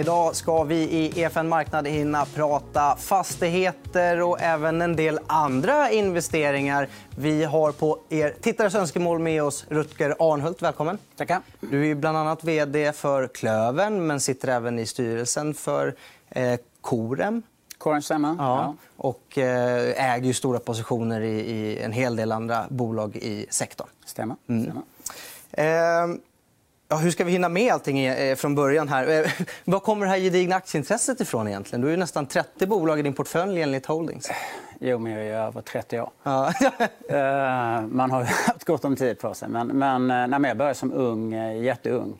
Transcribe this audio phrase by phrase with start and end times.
[0.00, 6.88] Idag ska vi i EFN Marknad hinna prata fastigheter och även en del andra investeringar.
[7.16, 10.62] Vi har på er tittares önskemål med oss Rutger Arnhult.
[10.62, 10.98] Välkommen.
[11.16, 11.40] Tackar.
[11.60, 15.94] Du är bland annat vd för Klövern men sitter även i styrelsen för
[16.28, 17.42] eh, Corem.
[17.78, 18.34] Corem stämmer.
[18.38, 18.74] Ja.
[18.96, 23.88] Och eh, äger stora positioner i, i en hel del andra bolag i sektorn.
[24.04, 24.36] Stämmer.
[24.48, 24.72] Mm.
[25.52, 26.20] Eh,
[26.92, 28.88] Ja, hur ska vi hinna med allting eh, från början?
[28.88, 29.20] här?
[29.20, 29.30] Eh,
[29.64, 31.48] var kommer det här gedigna aktieintresset ifrån?
[31.48, 31.80] egentligen?
[31.80, 34.30] Du ju nästan 30 bolag i din portfölj enligt Holdings.
[34.80, 36.10] Jo, men jag är över 30 år.
[36.22, 36.52] Ja.
[37.08, 39.48] Eh, man har haft gott om tid på sig.
[39.48, 41.32] Men, men när jag började som ung,
[41.62, 42.18] jätteung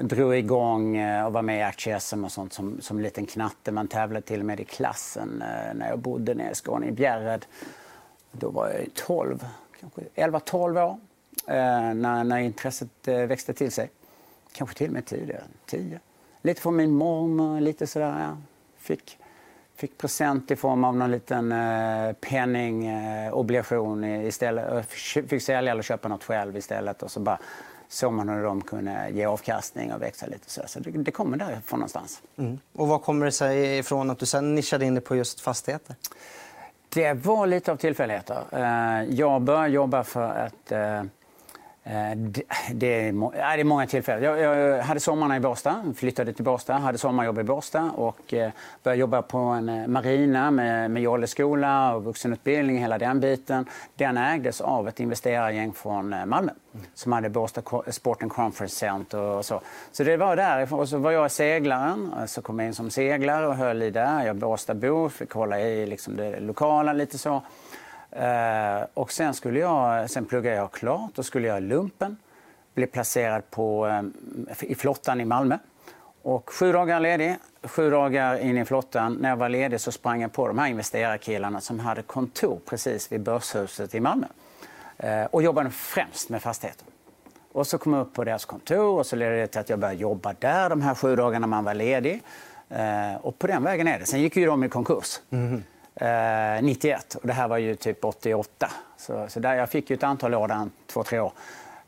[0.00, 3.72] drog igång och var med i aktie-SM och sånt som, som liten knatte.
[3.72, 5.44] Man tävlade till och med i klassen
[5.74, 7.46] när jag bodde nere i Skåne, i Bjärred.
[8.32, 9.44] Då var jag 12,
[10.14, 10.98] 11-12 år.
[11.48, 13.90] Eh, när, när intresset eh, växte till sig.
[14.52, 15.42] Kanske till och med tidigare.
[15.66, 16.00] Tio.
[16.42, 17.60] Lite från min mormor.
[17.60, 18.36] Lite sådär, ja.
[18.78, 19.18] fick,
[19.76, 24.86] fick present i form av någon liten eh, penningobligation eh, istället.
[25.28, 27.02] Fick sälja eller köpa nåt själv istället.
[27.02, 27.38] Och så bara
[27.88, 30.50] såg man hur de kunde ge avkastning och växa lite.
[30.50, 32.22] Så, så det, det kommer därifrån någonstans.
[32.36, 32.58] Mm.
[32.72, 35.96] Och vad kommer det sig ifrån att du sen nischade in dig på just fastigheter?
[36.88, 38.42] Det var lite av tillfälligheter.
[39.10, 40.72] Jag började jobba för ett
[41.88, 43.12] Eh, det är,
[43.54, 44.40] det är många tillfällen.
[44.40, 48.50] Jag, hade sommarna i Båstad, flyttade till Båstad, hade sommarjobb i Båstad och eh,
[48.82, 53.66] började jobba på en eh, marina med, med jolleskola och vuxenutbildning, hela den biten.
[53.96, 56.52] Den ägdes av ett investerargäng från Malmö
[56.94, 59.60] som hade Båstad Sport and Conference Center och så.
[59.92, 60.74] Så det var där.
[60.74, 64.18] Och så var jag seglaren, så kom jag in som seglare och höll i där.
[64.18, 67.42] Jag är Båstadbo, fick hålla i liksom det lokala lite så.
[68.18, 72.16] Eh, och sen, skulle jag, sen pluggade jag klart och skulle göra lumpen.
[72.74, 75.58] Blev placerad på, eh, i flottan i Malmö.
[76.22, 79.14] Och sju dagar ledig, sju dagar in i flottan.
[79.20, 83.12] När jag var ledig så sprang jag på de här investerarkillarna som hade kontor precis
[83.12, 84.26] vid Börshuset i Malmö.
[84.96, 86.86] Eh, och jobbade främst med fastigheter.
[87.52, 89.78] Och så kom jag upp på deras kontor och så ledde det till att jag
[89.78, 92.22] började jobba där de här sju dagarna man var ledig.
[92.68, 94.06] Eh, och på den vägen är det.
[94.06, 95.20] Sen gick ju de i konkurs.
[95.30, 95.62] Mm
[96.00, 98.70] eh, 91 och det här var ju typ 88.
[98.96, 101.32] Så, så där, jag fick ju ett antal år, där, två, tre år.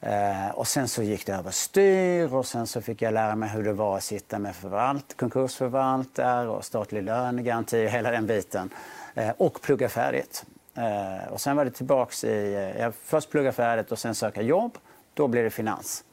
[0.01, 3.65] Eh, och sen så gick det överstyr och sen så fick jag lära mig hur
[3.65, 8.71] det var att sitta med förvalt, konkursförvaltare och statlig lönegaranti och hela den biten.
[9.15, 10.45] Eh, och plugga färdigt.
[10.75, 12.55] Eh, och sen var det tillbaks i...
[12.55, 14.79] Eh, jag först plugga färdigt och sen söka jobb.
[15.15, 16.05] Då blev det finans.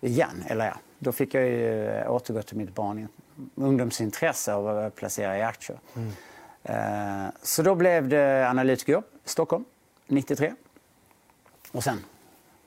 [0.00, 0.74] Igen, eller ja.
[0.98, 3.08] Då fick jag ju eh, återgå till mitt barn
[3.54, 5.78] ungdomsintresse och placera i aktier.
[5.96, 6.12] Mm.
[6.62, 9.64] Eh, så då blev det analytikerjobb i Stockholm
[10.06, 10.54] 93.
[11.72, 12.04] Och sen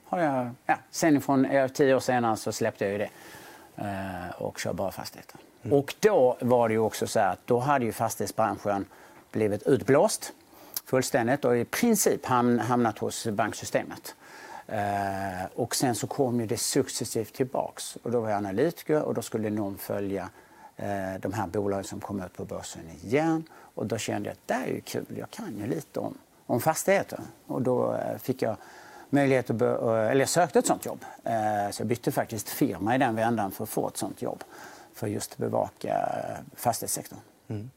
[0.06, 3.10] har jag, ja, sen från tio år senare så släppte jag ju det
[3.76, 5.40] eh, och kör bara fastigheter.
[5.64, 5.78] Mm.
[5.78, 8.86] Och då var det ju också så att då hade ju fastighetsbranschen
[9.32, 10.34] blivit utblåst
[10.86, 14.16] fullständigt och i princip hamnat hos banksystemet.
[14.68, 17.96] Eh, och sen så kom ju det successivt tillbaks.
[18.04, 20.30] Och då var jag analytiker och då skulle någon följa
[21.20, 23.44] de här bolagen som kom ut på börsen igen.
[23.76, 26.62] Och då kände jag att det är ju kul, jag kan ju lite om, om
[26.62, 27.20] fastigheter.
[27.48, 28.56] Och då eh, fick jag
[29.10, 31.06] möjlighet att eller jag sökte ett sånt jobb.
[31.24, 34.44] Eh, så jag bytte faktiskt firma i den vändan för att få ett sånt jobb.
[34.94, 37.20] För just att bevaka eh, fastighetssektorn.
[37.48, 37.70] Mm.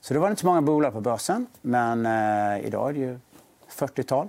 [0.00, 1.98] Så det var inte så många bolag på börsen, men
[2.62, 3.18] idag är det ju
[3.70, 4.28] 40-tal.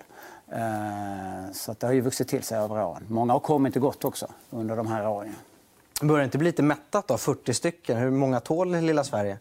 [1.54, 3.06] Så det har ju vuxit till sig över åren.
[3.08, 5.36] Många har kommit och gått också under de här åren.
[6.02, 7.18] Börjar det inte bli lite mättat då?
[7.18, 7.98] 40 stycken.
[7.98, 9.38] Hur många tål lilla Sverige?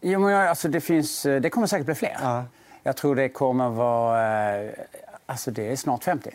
[0.00, 2.16] Jo, men alltså, det, finns, eh, det kommer säkert bli fler.
[2.22, 2.44] Ja.
[2.82, 4.56] Jag tror det kommer vara...
[4.56, 4.70] Eh,
[5.26, 6.30] alltså, det är snart 50.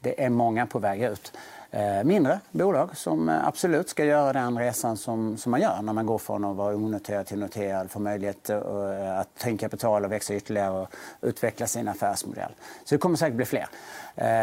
[0.00, 1.32] Det är många på väg ut.
[1.70, 6.06] Eh, mindre bolag som absolut ska göra den resan som, som man gör när man
[6.06, 10.34] går från att vara onoterad till noterad, få möjlighet att ta in kapital och växa
[10.34, 10.88] ytterligare och
[11.20, 12.52] utveckla sin affärsmodell.
[12.84, 13.66] Så det kommer säkert bli fler.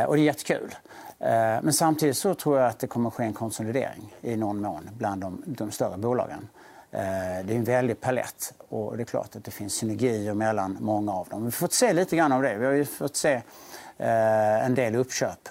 [0.07, 0.75] Och det är jättekul.
[1.23, 4.89] Eh, men samtidigt så tror jag att det kommer ske en konsolidering i någon mån
[4.97, 6.47] bland de, de större bolagen.
[6.91, 6.99] Eh,
[7.45, 11.13] det är en väldig palett och det är klart att det finns synergier mellan många
[11.13, 11.39] av dem.
[11.39, 12.57] Vi har fått se lite grann av det.
[12.57, 13.33] Vi har fått se
[13.97, 15.49] eh, en del uppköp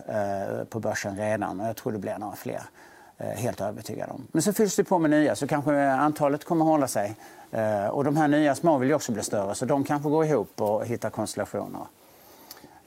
[0.70, 2.62] på börsen redan och jag tror det blir några fler.
[3.18, 4.26] Helt övertygad om.
[4.32, 7.16] Men så fylls det på med nya så kanske antalet kommer att hålla sig.
[7.90, 10.60] Och de här nya små vill ju också bli större så de kanske går ihop
[10.60, 11.80] och hittar konstellationer.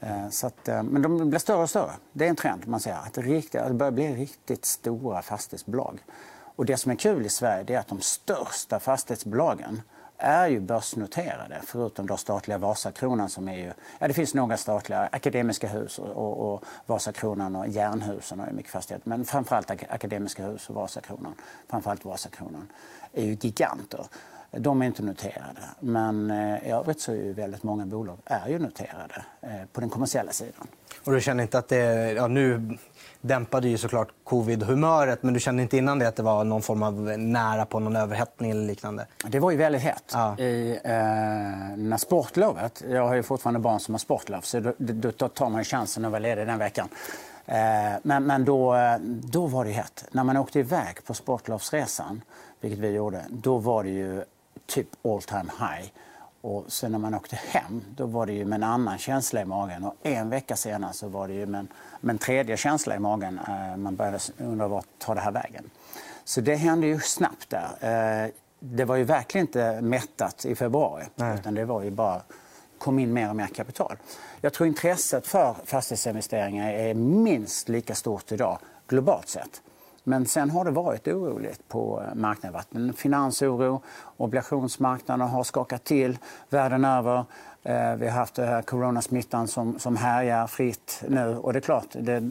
[0.06, 1.92] Eh, så att, eh, men de blir större och större.
[2.12, 5.22] Det är en trend man säger, Att det, riktigt, att det börjar bli riktigt stora
[5.22, 6.04] fastighetsbolag.
[6.56, 9.82] Och det som är kul i Sverige är att de största fastighetsbolagen
[10.18, 13.72] är ju börsnoterade, förutom då statliga Vasakronan som är ju...
[13.98, 18.52] Ja, det finns några statliga, Akademiska hus och, och, och Vasakronan och Jernhusen har ju
[18.52, 19.06] mycket fastighet.
[19.06, 21.34] Men framförallt Akademiska hus och Vasakronan,
[21.68, 22.72] framförallt Vasakronan,
[23.12, 24.06] är ju giganter.
[24.50, 25.60] De är inte noterade.
[25.80, 29.80] Men eh, i övrigt så är ju väldigt många bolag är ju noterade eh, på
[29.80, 30.66] den kommersiella sidan.
[31.04, 32.12] Och du känner inte att det...
[32.12, 32.78] Ja, nu
[33.20, 36.82] dämpade ju såklart covid-humöret men du kände inte innan det att det var någon form
[36.82, 39.06] av nära på någon överhettning eller liknande?
[39.28, 40.12] Det var ju väldigt hett.
[40.12, 40.38] Ja.
[40.38, 40.90] I, eh,
[41.76, 42.82] när sportlovet...
[42.88, 46.04] Jag har ju fortfarande barn som har sportlov så då, då, då tar man chansen
[46.04, 46.88] att vara ledig den veckan.
[47.46, 47.56] Eh,
[48.02, 48.76] men men då,
[49.06, 50.04] då var det hett.
[50.10, 52.22] När man åkte iväg på sportlovsresan,
[52.60, 54.24] vilket vi gjorde, då var det ju
[54.66, 55.90] typ all time high.
[56.40, 59.44] Och sen när man åkte hem, då var det ju med en annan känsla i
[59.44, 59.84] magen.
[59.84, 61.68] Och en vecka senare så var det ju med en,
[62.00, 63.40] med en tredje känsla i magen.
[63.48, 65.70] Eh, man började undra vart tar det här vägen.
[66.24, 68.24] Så det hände ju snabbt där.
[68.24, 68.30] Eh,
[68.60, 71.04] det var ju verkligen inte mättat i februari.
[71.14, 71.34] Nej.
[71.34, 72.22] Utan det var ju bara
[72.78, 73.96] kom in mer och mer kapital.
[74.40, 78.58] Jag tror intresset för fastighetsinvesteringar är minst lika stort idag
[78.88, 79.62] globalt sett.
[80.08, 82.40] Men sen har det varit oroligt på marknaden.
[82.40, 83.82] Det har varit en finansoro,
[84.16, 86.18] obligationsmarknaden har skakat till
[86.50, 87.24] världen över.
[87.62, 91.36] Eh, vi har haft coronasmittan som, som härjar fritt nu.
[91.36, 92.30] Och det är klart, det,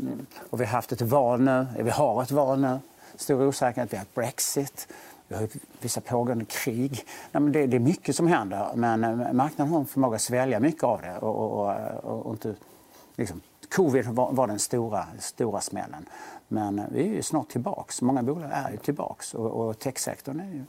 [0.50, 1.68] och vi har haft ett val nu.
[1.80, 2.80] Vi har ett val nu.
[3.16, 3.94] Stor osäkerhet.
[3.94, 4.88] Vi har Brexit.
[5.28, 5.48] Vi har
[5.82, 6.92] vissa pågående krig.
[7.32, 8.68] Nej, men det, det, är mycket som händer.
[8.76, 11.18] Men eh, marknaden har en förmåga att svälja mycket av det.
[11.18, 12.56] Och, och, och, och inte,
[13.16, 16.06] liksom, covid var, var den stora, stora smällen.
[16.48, 18.06] Men vi är ju snart tillbaka.
[18.06, 19.38] Många bolag är ju tillbaka.
[19.38, 20.66] Och, och techsektorn är ju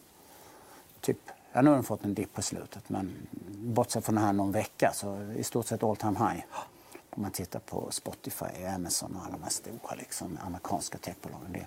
[1.00, 1.18] typ...
[1.52, 4.52] Ja, nu har den fått en dipp på slutet, men bortsett från den här någon
[4.52, 6.44] vecka så i stort sett all time high.
[7.10, 11.52] Om man tittar på Spotify, Amazon och alla de här stora liksom, amerikanska techbolagen.
[11.52, 11.66] Det är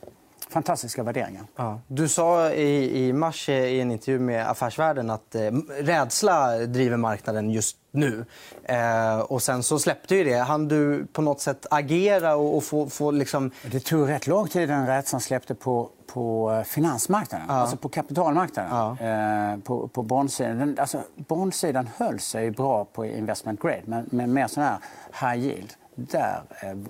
[0.49, 1.43] fantastiska värderingar.
[1.55, 1.79] Ja.
[1.87, 5.41] Du sa i, i mars i en intervju med Affärsvärlden att eh,
[5.79, 8.25] rädsla driver marknaden just nu.
[8.63, 10.37] Eh, och sen så släppte ju det.
[10.37, 13.51] Han du på något sätt agera och, och få, få liksom...
[13.71, 17.55] Det tog rätt lång tid innan rädslan släppte på, på eh, finansmarknaden, ja.
[17.55, 18.71] alltså på kapitalmarknaden.
[18.71, 19.07] Ja.
[19.07, 20.77] Eh, på, på bondsidan.
[20.79, 24.77] Alltså, bondsidan höll sig bra på investment grade, men, men mer sån här
[25.21, 26.41] high yield, där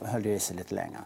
[0.05, 0.97] höll det i sig lite längre.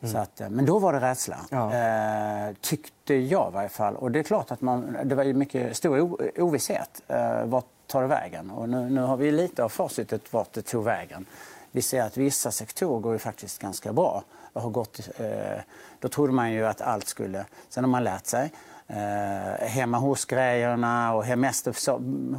[0.00, 0.12] Mm.
[0.12, 1.74] Så att, eh, men då var det rädsla, ja.
[1.74, 3.96] eh, tyckte jag i varje fall.
[3.96, 7.02] Och det är klart att man, det var ju mycket stor ovisshet.
[7.08, 8.50] Eh, vart tar det vägen?
[8.50, 11.26] Och nu, nu har vi lite av facitet vart det tog vägen.
[11.72, 14.22] Vi ser att vissa sektorer går ju faktiskt ganska bra.
[14.52, 15.60] Har gått, eh,
[16.00, 17.44] då trodde man ju att allt skulle...
[17.68, 18.52] Sen har man lärt sig.
[18.88, 21.24] Eh, hemma hos-grejerna och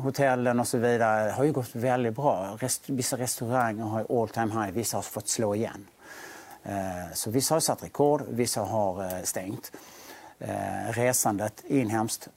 [0.03, 2.57] hotellen och så vidare har ju gått väldigt bra.
[2.59, 5.87] Rest, vissa restauranger har all time high, vissa har fått slå igen.
[6.67, 9.71] Eh, så vissa har satt rekord, vissa har eh, stängt.
[10.39, 12.29] Eh, resandet inhemskt,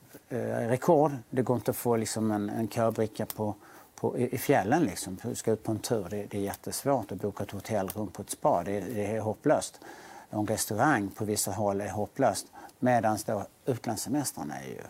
[0.68, 1.12] rekord.
[1.30, 3.54] Det går inte att få liksom en, en köbricka på,
[3.94, 4.82] på, i fjällen.
[4.82, 5.18] Liksom.
[5.22, 6.06] Du ska ut på en tur.
[6.10, 8.62] Det, det, är jättesvårt att boka ett hotellrum på ett spa.
[8.64, 9.80] Det, det är hopplöst.
[10.30, 12.46] En restaurang på vissa håll är hopplöst.
[12.78, 13.18] Medan
[13.66, 14.82] utlandssemestrarna är ju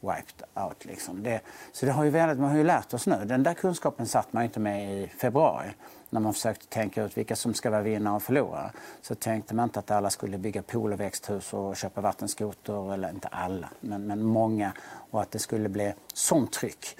[0.00, 0.84] wiped out.
[0.84, 1.22] Liksom.
[1.22, 1.40] Det,
[1.72, 3.24] så det har ju väldigt, man har ju lärt oss nu.
[3.24, 5.70] Den där kunskapen satt man inte med i februari
[6.10, 8.70] när man försökte tänka ut vilka som ska vara vinnare och förlorare.
[9.02, 13.10] Så tänkte man inte att alla skulle bygga pool och växthus och köpa vattenskoter, eller
[13.10, 14.72] inte alla, men, men många.
[15.10, 16.96] Och att det skulle bli sånt tryck.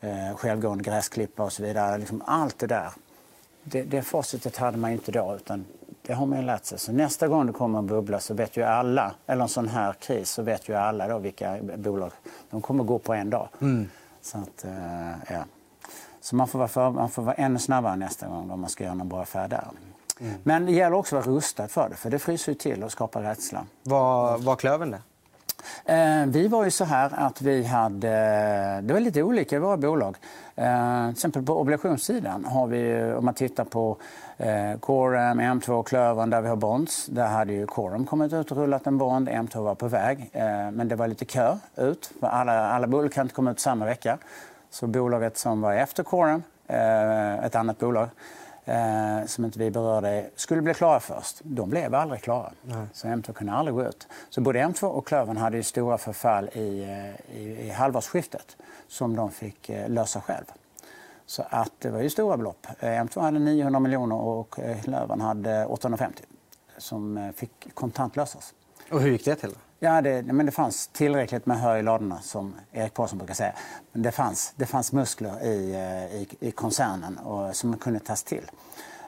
[0.00, 1.98] Eh, självgående gräsklippare och så vidare.
[1.98, 2.90] Liksom allt det där.
[3.62, 5.36] Det, det facitet hade man inte då.
[5.36, 5.64] Utan
[6.02, 6.78] det har man lärt sig.
[6.78, 9.92] Så nästa gång det kommer en bubbla så vet ju alla, eller en sån här
[9.92, 12.12] kris, så vet ju alla då vilka bolag
[12.50, 13.48] de kommer gå på en dag.
[13.60, 13.88] Mm.
[14.20, 15.44] Så att, eh, ja.
[16.20, 18.84] Så man får, vara för, man får vara ännu snabbare nästa gång om man ska
[18.84, 19.68] göra någon bra affär där.
[20.20, 20.34] Mm.
[20.42, 23.22] Men det gäller också att vara rustad för det, för det fryser till och skapar
[23.22, 23.66] rädsla.
[23.82, 25.00] Vad var klövern det?
[25.84, 28.10] Eh, vi var ju så här att vi hade...
[28.82, 30.16] Det var lite olika i våra bolag.
[30.54, 33.96] Eh, till exempel på obligationssidan har vi, om man tittar på
[34.36, 37.06] eh, Corem, M2 och Klövern där vi har bonds.
[37.06, 39.28] Där hade ju Corem kommit ut och rullat en bond.
[39.28, 40.30] M2 var på väg.
[40.32, 42.12] Eh, men det var lite kö ut.
[42.20, 44.18] Alla, alla bolag kan inte komma ut samma vecka.
[44.70, 48.08] Så bolaget som var efter Corem, eh, ett annat bolag,
[48.64, 51.40] eh, som inte vi berörde skulle bli klara först.
[51.42, 52.52] De blev aldrig klara.
[52.62, 52.86] Nej.
[52.92, 54.08] Så M2 kunde aldrig gå ut.
[54.30, 58.56] Så både M2 och Klövern hade ju stora förfall i, eh, i, i halvårsskiftet
[58.88, 60.44] som de fick lösa själv.
[61.26, 62.66] Så att det var ju stora belopp.
[62.80, 66.22] Eh, M2 hade 900 miljoner och Klövern hade 850
[66.78, 68.54] som fick kontantlösas.
[68.90, 69.54] Och hur gick det till?
[69.82, 73.52] Ja, det, men det fanns tillräckligt med hö i ladorna, som Erik Paulsson brukar säga.
[73.92, 78.22] Men det fanns, det fanns muskler i, eh, i, i koncernen och, som kunde tas
[78.22, 78.50] till.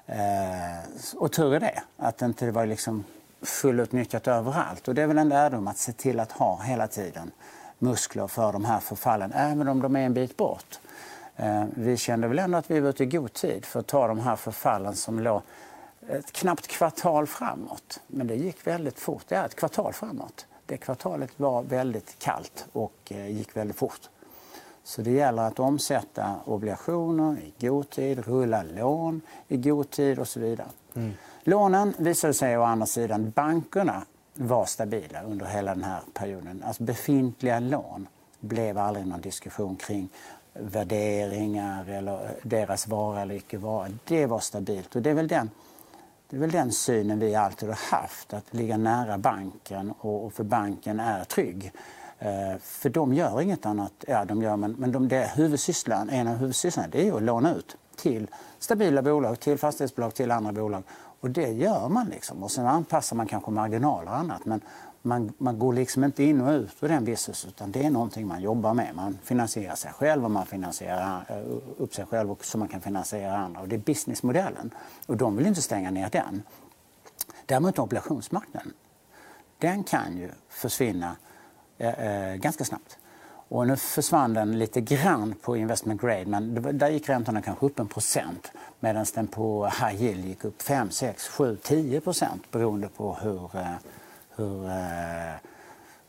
[0.06, 3.04] Eh, och tur är det, att det inte var liksom
[3.42, 4.88] fullutnyttjat överallt.
[4.88, 7.30] Och det är väl en lärdom att se till att ha hela tiden
[7.78, 10.80] muskler för de här förfallen, även om de är en bit bort.
[11.36, 14.06] Eh, vi kände väl ändå att vi var ute i god tid för att ta
[14.08, 15.42] de här förfallen som låg
[16.08, 18.00] ett knappt kvartal framåt.
[18.06, 19.24] Men det gick väldigt fort.
[19.28, 20.46] Det är ett kvartal framåt.
[20.66, 24.08] Det kvartalet var väldigt kallt och eh, gick väldigt fort.
[24.84, 30.28] Så det gäller att omsätta obligationer i god tid, rulla lån i god tid och
[30.28, 30.68] så vidare.
[30.94, 31.12] Mm.
[31.42, 34.02] Lånen visade sig å andra sidan, bankerna
[34.34, 36.62] var stabila under hela den här perioden.
[36.66, 38.08] Alltså befintliga lån
[38.40, 40.08] blev aldrig någon diskussion kring
[40.52, 43.88] värderingar eller deras vara eller icke vara.
[44.04, 45.50] Det var stabilt och det är väl den,
[46.32, 50.44] det är väl den synen vi alltid har haft, att ligga nära banken och, för
[50.44, 51.72] banken är trygg.
[52.18, 56.28] Eh, för de gör inget annat, ja de gör, men, men de, det huvudsysslan, en
[56.28, 58.26] av huvudsysslarna det är att låna ut till
[58.58, 60.82] stabila bolag, till fastighetsbolag, till andra bolag.
[61.20, 62.06] Och det gör man.
[62.06, 62.42] Liksom.
[62.42, 64.44] Och sen anpassar man kanske marginaler och annat.
[64.44, 64.60] Men
[65.02, 68.26] man, man går liksom inte in och ut ur den business utan det är någonting
[68.26, 68.94] man jobbar med.
[68.94, 73.36] Man finansierar sig själv och man finansierar eh, upp sig själv så man kan finansiera
[73.36, 73.60] andra.
[73.60, 74.74] Och det är businessmodellen.
[75.06, 76.42] Och de vill inte stänga ner den.
[77.46, 78.72] Däremot obligationsmarknaden,
[79.58, 81.16] den kan ju försvinna
[81.78, 82.98] eh, eh ganska snabbt.
[83.52, 87.78] Och nu försvann den lite grann på investment grade, men där gick räntorna kanske upp
[87.78, 92.88] en procent medan den på high yield gick upp 5, 6, 7, 10 procent beroende
[92.88, 93.74] på hur, eh,
[94.36, 95.34] hur, eh,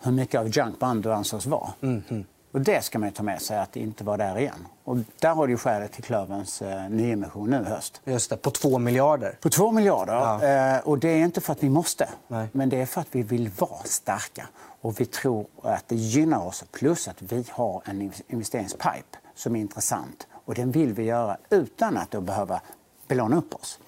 [0.04, 1.70] hur mycket av junk band du ansågs vara.
[1.82, 2.24] Mm -hmm.
[2.54, 4.68] Och det ska man ta med sig, att inte var där igen.
[4.84, 8.02] Och där har du skälet till Klöverns eh, nyemission nu i höst.
[8.06, 9.38] Just det, på två miljarder.
[9.42, 10.14] På två miljarder.
[10.14, 10.44] Ja.
[10.44, 12.48] Eh, och det är inte för att vi måste, Nej.
[12.52, 14.48] men det är för att vi vill vara starka.
[14.82, 16.64] Och vi tror att det gynnar oss.
[16.72, 20.28] Plus att vi har en investeringspipe som är intressant.
[20.46, 22.62] Och den vill vi göra utan att då behöva
[23.08, 23.80] belåna upp oss.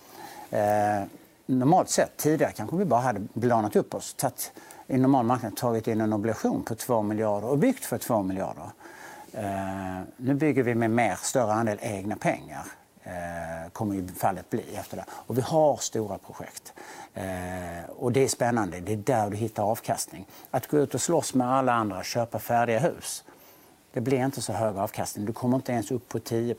[0.49, 1.03] Eh,
[1.45, 4.13] normalt sett, tidigare kanske vi bara hade belånat upp oss.
[4.13, 4.51] Tatt,
[4.87, 8.69] I normal marknad tagit in en obligation på 2 miljarder och byggt för 2 miljarder.
[9.33, 12.65] Eh, nu bygger vi med mer, större andel egna pengar.
[13.03, 15.05] Eh, kommer ju fallet bli efter det.
[15.09, 16.73] Och vi har stora projekt.
[17.13, 18.79] Eh, och det är spännande.
[18.79, 20.27] Det är där du hittar avkastning.
[20.51, 23.23] Att gå ut och slåss med alla andra och köpa färdiga hus
[23.95, 25.25] det blir inte så hög avkastning.
[25.25, 26.55] Du kommer inte ens upp på 10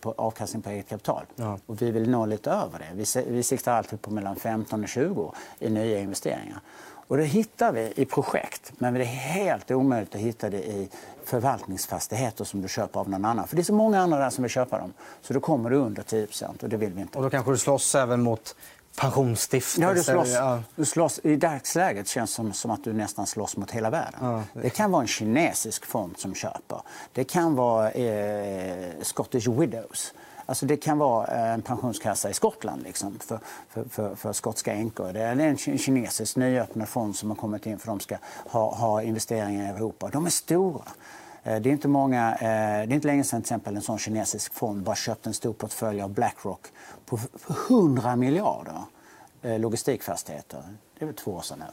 [0.00, 1.24] på avkastning på eget kapital.
[1.36, 1.58] Ja.
[1.66, 3.20] Och vi vill nå lite över det.
[3.22, 6.60] Vi, vi siktar alltid på mellan 15 och 20 i nya investeringar.
[7.08, 10.88] Och det hittar vi i projekt, men det är helt omöjligt att hitta det i
[11.24, 13.46] förvaltningsfastigheter som du köper av någon annan.
[13.46, 14.92] För det är så många andra där som vill köpa dem.
[15.22, 16.26] Så då kommer du under 10
[16.62, 17.18] och det vill vi inte.
[17.18, 18.56] Och då kanske du slåss även mot
[18.96, 19.82] pensionsstiftelser.
[19.82, 20.62] Ja, du slåss, ja.
[20.76, 24.20] du slåss, I dagsläget känns det som, som att du nästan slåss mot hela världen.
[24.22, 24.42] Ja.
[24.52, 26.80] Det kan vara en kinesisk fond som köper.
[27.12, 30.14] Det kan vara eh, Scottish Widows.
[30.46, 34.72] Alltså det kan vara eh, en pensionskassa i Skottland liksom, för, för, för, för skotska
[34.72, 35.12] änkor.
[35.12, 38.16] Det är en kinesisk nyöppnad fond som har kommit in för att de ska
[38.50, 40.08] ha, ha investeringar i Europa.
[40.12, 40.82] De är stora.
[41.46, 42.38] Eh, det är inte, många, eh,
[42.88, 45.52] det är inte länge sedan till exempel en sån kinesisk fond bara köpte en stor
[45.52, 46.66] portfölj av Blackrock
[47.06, 47.18] på
[47.68, 48.82] 100 miljarder
[49.42, 50.62] eh, logistikfastigheter.
[50.98, 51.64] Det är väl två år sedan nu.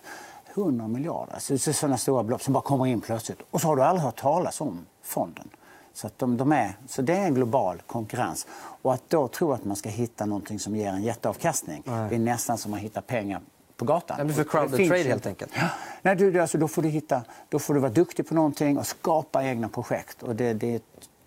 [0.64, 1.40] 100 miljarder.
[1.40, 3.40] Så det är sådana stora belopp som bara kommer in plötsligt.
[3.52, 5.50] Och så har du aldrig hört talas om fonden.
[5.94, 8.48] Så, att de, de är, så det är en global konkurrens.
[8.82, 12.10] Och att då tro att man ska hitta någonting som ger en jätteavkastning, Nej.
[12.10, 13.42] det är nästan som att hitta pengar
[13.78, 14.18] på gatan.
[14.18, 15.52] Det blir för crowded trade helt enkelt.
[16.02, 18.88] Nej, du, alltså, då, får du hitta, då får du vara duktig på någonting och
[18.88, 20.24] skapa egna projekt.
[20.24, 20.84] Och det, det,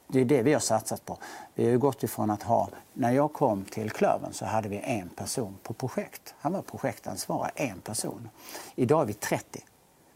[0.08, 1.18] det är det vi har satsat på.
[1.54, 2.68] Vi har gått ifrån att ha...
[2.92, 6.34] När jag kom till Klöven så hade vi en person på projekt.
[6.38, 8.28] Han var projektansvarig, en person.
[8.74, 9.64] Idag är vi 30.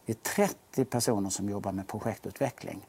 [0.05, 2.85] Vi är 30 personer som jobbar med projektutveckling.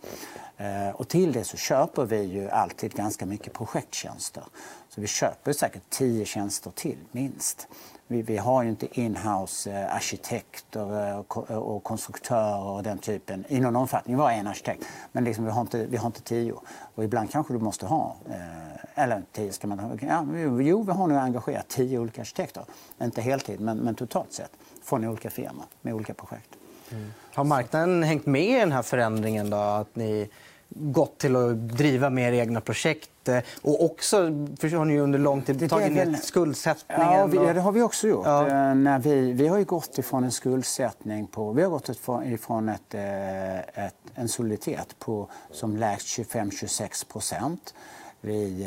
[0.56, 4.44] Eh, och till det så köper vi ju alltid ganska mycket projekttjänster.
[4.88, 7.68] Så vi köper säkert 10 tjänster till, minst.
[8.06, 13.60] Vi, vi har ju inte inhouse eh, arkitekter eh, och konstruktörer och den typen i
[13.60, 14.16] någon omfattning.
[14.16, 16.54] Vi har en arkitekt, men liksom, vi, har inte, vi har inte tio.
[16.94, 19.90] Och ibland kanske du måste ha, eh, eller tio ska man ha.
[20.00, 22.64] Ja, jo, vi har nu engagerat tio olika arkitekter.
[23.02, 24.52] Inte heltid, men, men totalt sett
[24.82, 26.56] från olika firmor med olika projekt.
[26.92, 27.12] Mm.
[27.34, 29.50] Har marknaden hängt med i den här förändringen?
[29.50, 29.56] Då?
[29.56, 30.28] Att ni
[30.74, 33.28] gått till att driva mer egna projekt.
[33.28, 37.12] Eh, och också har ni under lång tid tagit ner skuldsättningen.
[37.12, 38.26] Ja, vi, ja, det har vi också gjort.
[38.26, 38.46] Ja.
[38.46, 41.52] Eh, när vi, vi har ju gått ifrån en skuldsättning på...
[41.52, 41.88] Vi har gått
[42.24, 47.74] ifrån ett, eh, ett, en soliditet på som lägst 25-26 procent.
[48.20, 48.66] Vi,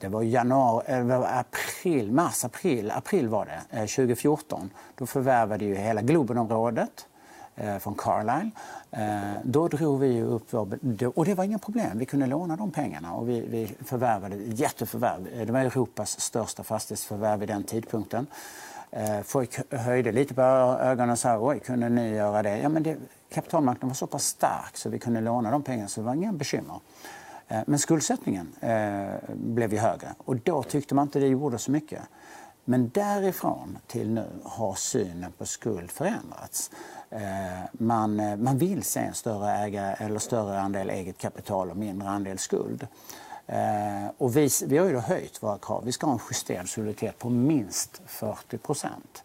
[0.00, 4.70] det var januari, det var april, mars, april, april var det, 2014.
[4.98, 7.06] Då förvärvade ju hela Globenområdet
[7.56, 8.50] Eh, från Carlisle.
[8.90, 10.78] Eh, då drog vi upp vår...
[11.14, 11.98] Och det var inga problem.
[11.98, 15.28] Vi kunde låna de pengarna och vi, vi förvärvade jätteförvärv.
[15.34, 18.26] Eh, det var Europas största fastighetsförvärv vid den tidpunkten.
[19.24, 22.58] Folk höjde lite på ögonen och sa oj, kunde ni göra det?
[22.58, 22.96] Ja, men det,
[23.34, 26.32] kapitalmarknaden var så pass stark så vi kunde låna de pengarna så det var inga
[26.32, 26.80] bekymmer.
[27.66, 32.02] Men skuldsättningen eh, blev ju högre och då tyckte man inte det gjorde så mycket.
[32.64, 36.70] Men därifrån till nu har synen på skuld förändrats.
[37.10, 37.20] Eh,
[37.72, 42.08] man, eh, man vill se en större, ägare, eller större andel eget kapital och mindre
[42.08, 42.86] andel skuld.
[43.46, 45.84] Eh, och vi, vi har ju höjt våra krav.
[45.84, 49.24] Vi ska ha en justerad soliditet på minst 40 procent.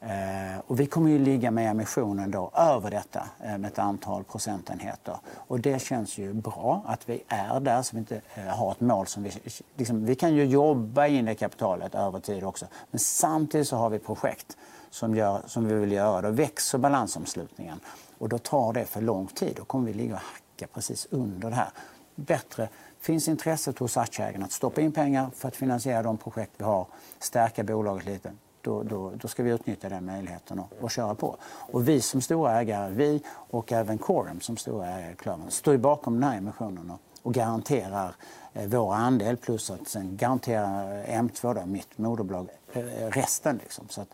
[0.00, 4.24] Eh, och vi kommer ju ligga med emissionen då över detta eh, med ett antal
[4.24, 5.16] procentenheter.
[5.34, 8.80] Och det känns ju bra att vi är där så vi inte eh, har ett
[8.80, 9.32] mål som vi...
[9.76, 12.66] Liksom, vi kan ju jobba in det kapitalet över tid också.
[12.90, 14.56] Men samtidigt så har vi projekt
[14.90, 16.20] som, gör, som vi vill göra.
[16.20, 17.80] Då växer balansomslutningen
[18.18, 19.54] och då tar det för lång tid.
[19.56, 21.68] Då kommer vi ligga och hacka precis under det här.
[22.14, 22.68] Bättre
[23.00, 26.86] finns intresset hos aktieägarna att stoppa in pengar för att finansiera de projekt vi har,
[27.18, 31.36] stärka bolaget lite, då, då, då, ska vi utnyttja den möjligheten och, och, köra på.
[31.42, 36.14] Och vi som stora ägare, vi och även Corum som stora ägare Klövern, står bakom
[36.14, 38.14] den här emissionen och, och garanterar
[38.52, 43.56] eh, vår andel plus att sen garanterar M2, då, mitt moderbolag, eh, resten.
[43.62, 43.88] Liksom.
[43.88, 44.10] Så att,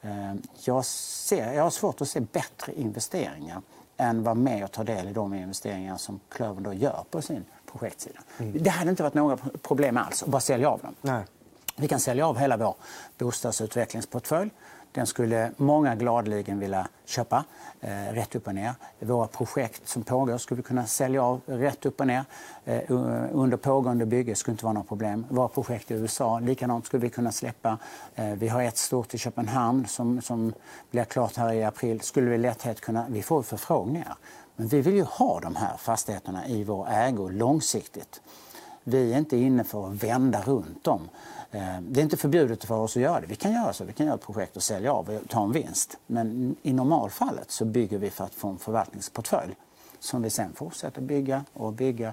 [0.00, 3.62] eh, jag, ser, jag har svårt att se bättre investeringar
[3.96, 7.44] än vara med och ta del i de investeringar som Klövern då gör på sin
[7.72, 8.20] projektsida.
[8.38, 8.62] Mm.
[8.62, 10.94] Det hade inte varit några problem alls att bara sälja av dem.
[11.02, 11.24] Nej.
[11.80, 12.74] Vi kan sälja av hela vår
[13.18, 14.50] bostadsutvecklingsportfölj.
[14.92, 17.44] Den skulle många gladeligen vilja köpa
[17.80, 18.74] eh, rätt upp och ner.
[18.98, 22.24] Våra projekt som pågår skulle vi kunna sälja av rätt upp och ner.
[22.64, 22.80] Eh,
[23.32, 25.26] under pågående bygge skulle inte vara något problem.
[25.28, 27.78] Våra projekt i USA, likadant skulle vi kunna släppa.
[28.14, 30.52] Eh, vi har ett stort i Köpenhamn som, som
[30.90, 32.00] blir klart här i april.
[32.00, 33.06] Skulle vi lätthet kunna...
[33.08, 34.16] Vi får förfrågningar.
[34.56, 38.20] Men vi vill ju ha de här fastigheterna i vår ägo långsiktigt.
[38.84, 41.08] Vi är inte inne för att vända runt dem.
[41.50, 43.26] Eh, det är inte förbjudet för oss att göra det.
[43.26, 43.84] Vi kan göra så.
[43.84, 45.96] Vi kan göra ett projekt och sälja av och ta en vinst.
[46.06, 49.54] Men i normalfallet så bygger vi för att få en förvaltningsportfölj
[49.98, 52.12] som vi sen fortsätter bygga och bygga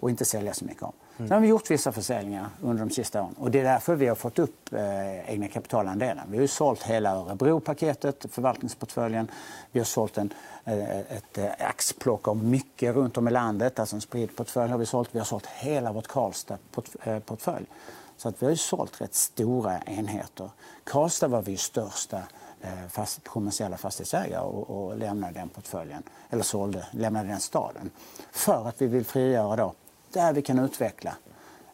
[0.00, 0.94] och inte sälja så mycket av.
[1.18, 1.28] Mm.
[1.28, 4.06] Sen har vi gjort vissa försäljningar under de sista åren och det är därför vi
[4.06, 6.24] har fått upp eh, egna kapitalandelen.
[6.30, 9.30] Vi har ju sålt hela Örebropaketet, förvaltningsportföljen.
[9.72, 10.32] Vi har sålt en,
[10.64, 14.78] eh, ett eh, axplock av mycket runt om i landet, alltså en spridd portfölj har
[14.78, 15.08] vi sålt.
[15.12, 17.66] Vi har sålt hela vårt Karlstad-portfölj.
[17.68, 17.76] Eh,
[18.16, 20.50] så att vi har ju sålt rätt stora enheter.
[20.84, 22.22] Karlstad var vi största
[22.60, 27.90] eh, fast, kommersiella fastighetsägare och, och lämnade den portföljen, eller sålde, lämnade den staden.
[28.32, 29.74] För att vi vill frigöra då,
[30.18, 31.16] där vi kan utveckla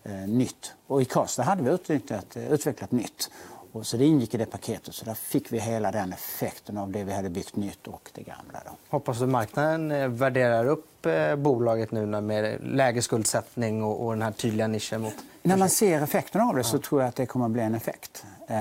[0.02, 0.72] eh, nytt.
[0.86, 3.30] Och i Karlstad hade vi utvecklat, eh, utvecklat nytt.
[3.72, 4.94] Och så det ingick i det paketet.
[4.94, 8.22] Så där fick vi hela den effekten av det vi hade byggt nytt och det
[8.22, 8.60] gamla.
[8.64, 8.70] Då.
[8.88, 14.32] Hoppas du marknaden eh, värderar upp eh, bolaget nu med lägre skuldsättning och, den här
[14.32, 15.14] tydliga nischen mot...
[15.42, 17.74] När man ser effekten av det så tror jag att det kommer att bli en
[17.74, 18.24] effekt.
[18.48, 18.56] Eh,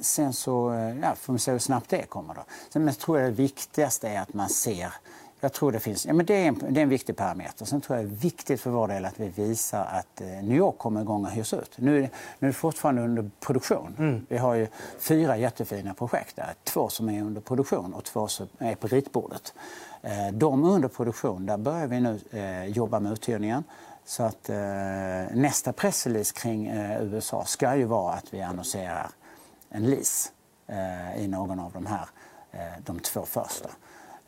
[0.00, 2.34] sen så ja, får vi se hur snabbt det kommer.
[2.34, 2.42] Då.
[2.72, 4.92] Sen men tror jag det viktigaste är att man ser
[5.40, 6.06] jag tror det finns.
[6.06, 7.64] Ja, men det, är en, det är en viktig parameter.
[7.64, 10.56] Sen tror jag det är viktigt för vår del att vi visar att eh, New
[10.56, 11.72] York kommer igång och hyrs ut.
[11.76, 13.96] Nu, nu är det fortfarande under produktion.
[13.98, 14.26] Mm.
[14.28, 14.66] Vi har ju
[14.98, 16.54] fyra jättefina projekt där.
[16.64, 19.54] Två som är under produktion och två som är på ritbordet.
[20.02, 23.64] Eh, de under produktion, där börjar vi nu eh, jobba med uthyrningen.
[24.04, 24.50] Så att
[25.32, 26.70] nästa pressrelease kring
[27.00, 29.10] USA ska ju vara att vi annonserar
[29.70, 30.30] en lease
[31.16, 32.08] i någon av de här,
[32.84, 33.68] de två första.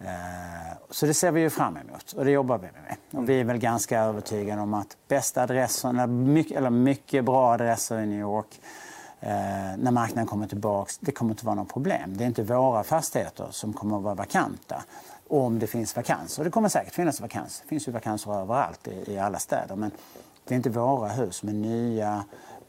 [0.05, 2.97] Eh, så det ser vi ju fram emot och det jobbar vi med.
[3.11, 8.07] Och vi är väl ganska övertygade om att bästa adresserna, eller mycket bra adresser i
[8.07, 8.61] New York
[9.21, 9.31] eh,
[9.79, 12.17] när marknaden kommer tillbaka, det kommer inte vara något problem.
[12.17, 14.83] Det är inte våra fastigheter som kommer att vara vakanta
[15.29, 16.45] om det finns vakanser.
[16.45, 17.65] Det kommer säkert finnas vakanser.
[17.65, 19.77] Det finns ju vakanser överallt i alla städer.
[19.77, 19.91] Men
[20.45, 22.25] det är inte våra hus med nya,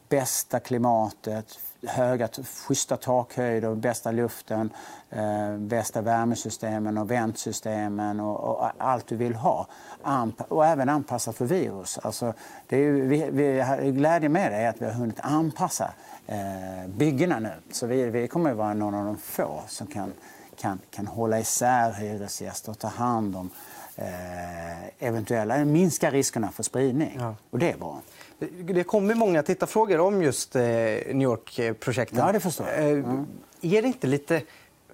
[0.08, 2.28] bästa klimatet, höga,
[2.66, 4.70] schyssta takhöjder, bästa luften,
[5.10, 9.66] eh, bästa värmesystemen och väntsystemen och, och, allt du vill ha.
[10.02, 11.98] Anpa och även anpassat för virus.
[11.98, 12.34] Alltså,
[12.66, 15.90] det är ju, vi, vi, glädjen med det är att vi har hunnit anpassa
[16.26, 17.52] eh, byggena nu.
[17.70, 20.12] Så vi, vi kommer att vara någon av de få som kan,
[20.56, 23.50] kan, kan hålla isär hyresgäster och ta hand om
[23.96, 27.16] eh, eventuella, minska riskerna för spridning.
[27.20, 27.34] Ja.
[27.50, 28.00] Och det är bra.
[28.50, 32.18] Det kommer många tittarfrågor om just eh, New York-projektet.
[32.18, 32.90] Ja, det förstår jag.
[32.90, 33.26] Mm.
[33.60, 34.42] Är det inte lite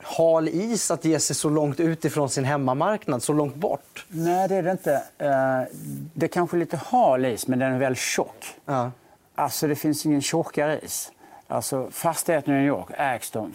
[0.03, 4.07] hal is att ge sig så långt ut ifrån sin hemmamarknad, så långt bort?
[4.09, 4.93] Nej, det är det inte.
[5.19, 5.77] Eh,
[6.15, 8.45] det är kanske lite hal is, men den är väldigt tjock.
[8.65, 8.91] Ja.
[9.35, 11.13] Alltså, det finns ingen tjockare is.
[11.49, 13.53] Alltså, fastigheterna i New York ägs de,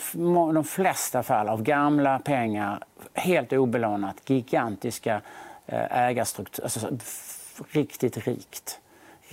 [0.53, 5.21] de flesta fall av gamla pengar, helt obelånat, gigantiska
[5.89, 6.63] ägarstrukturer.
[6.63, 6.97] Alltså,
[7.71, 8.79] riktigt rikt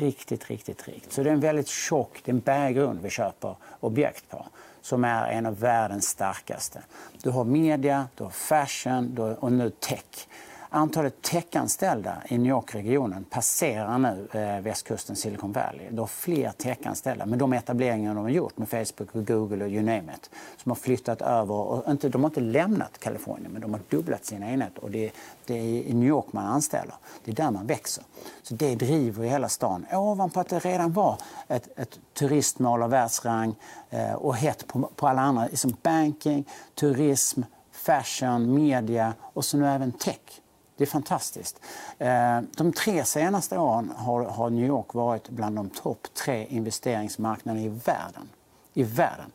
[0.00, 1.12] riktigt, riktigt rikt.
[1.12, 4.46] Så det är en väldigt tjock, det är en berggrund vi köper objekt på
[4.82, 6.82] som är en av världens starkaste.
[7.22, 10.28] Du har media, du har fashion du har, och nu tech.
[10.72, 15.90] Antalet techanställda i New York-regionen passerar nu eh, västkusten Silicon Valley.
[15.90, 19.70] Det har fler techanställda med de etableringar de har gjort med Facebook, och Google och
[19.70, 20.30] you name it.
[20.56, 24.24] Som har flyttat över, och inte, de har inte lämnat Kalifornien men de har dubblat
[24.24, 24.84] sina enheter.
[24.84, 25.12] Och det,
[25.46, 26.94] det är i New York man anställer.
[27.24, 28.04] Det är där man växer.
[28.42, 29.86] Så det driver hela stan.
[29.92, 33.54] Ovanpå att det redan var ett, ett turistmål av världsrang
[33.90, 35.48] eh, och hett på, på alla andra.
[35.54, 40.40] Som banking, turism, fashion, media och så nu även tech.
[40.80, 41.60] Det är fantastiskt.
[41.98, 47.68] Eh, de tre senaste åren har New York varit bland de topp tre investeringsmarknaderna i
[47.68, 48.28] världen.
[48.74, 49.30] I världen.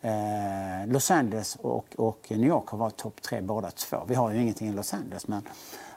[0.00, 3.96] Eh, Los Angeles och, New York har varit topp tre båda två.
[4.06, 5.42] Vi har ju ingenting i Los Angeles men,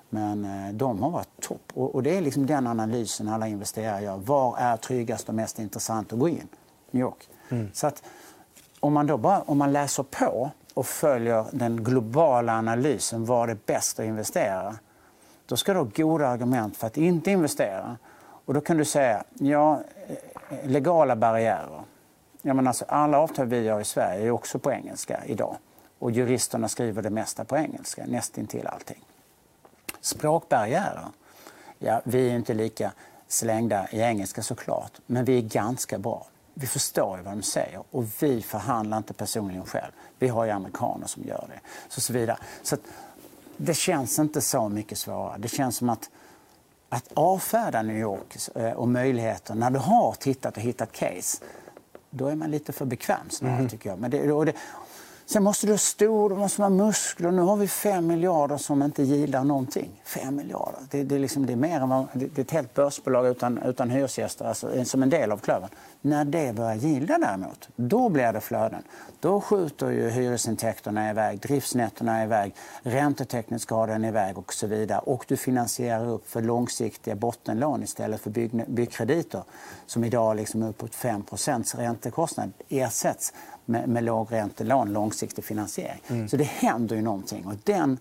[0.10, 1.72] men eh, de har varit topp.
[1.74, 4.18] Och, och, det är liksom den analysen alla investerare gör.
[4.18, 6.48] Var är tryggast och mest intressant att gå in?
[6.92, 7.30] New York.
[7.50, 7.70] Mm.
[7.74, 8.04] Så att,
[8.80, 13.66] om man, då bara, om man läser på och följer den globala analysen var det
[13.66, 14.76] bäst att investera,
[15.46, 17.98] då ska du ha goda argument för att inte investera.
[18.46, 21.82] Och då kan du säga, ja, eh, legala barriärer.
[22.42, 25.56] Ja, men alltså, alla avtal vi gör i Sverige är också på engelska idag.
[26.00, 29.04] Och juristerna skriver det mesta på engelska, nästintill allting.
[30.02, 31.06] Språkbarriärer.
[31.80, 32.92] Ja, vi är inte lika
[33.28, 37.84] slängda i engelska såklart, men vi är ganska bra vi förstår ju vad de säger
[37.92, 39.92] och vi förhandlar inte personligen själv.
[40.20, 41.60] Vi har ju amerikaner som gör det.
[41.88, 42.38] Så, så vidare.
[42.64, 42.78] Så
[43.58, 45.38] det känns inte så mycket svårare.
[45.38, 46.10] Det känns som att,
[46.90, 51.44] att avfärda New York eh, och möjligheter när du har tittat och hittat case,
[52.10, 53.70] då är man lite för bekväm snarare, mm.
[53.70, 54.00] tycker jag.
[54.00, 54.54] Men det, och det,
[55.26, 57.32] Sen måste du ha stor, du måste ha muskler.
[57.32, 60.02] Nu har vi 5 miljarder som inte gillar någonting.
[60.04, 60.80] 5 miljarder.
[60.92, 63.58] Det, det, är liksom, det, är mer än vad, det är ett helt börsbolag utan,
[63.58, 65.70] utan hyresgäster, alltså, som en del av klövern.
[66.02, 68.84] När det börjar gilla däremot, då blir det flöden.
[69.20, 75.00] Då skjuter ju hyresintäkterna iväg, driftsnätterna iväg, räntetäckningsgraden iväg och så vidare.
[75.00, 79.44] Och du finansierar upp för långsiktiga bottenlån istället för bygg, byggkrediter
[79.86, 83.34] som idag liksom uppåt 5% räntekostnad ersätts
[83.66, 86.02] med, med lågräntelån, långsiktig finansiering.
[86.08, 86.28] Mm.
[86.28, 87.46] Så det händer ju någonting.
[87.46, 88.00] Och den,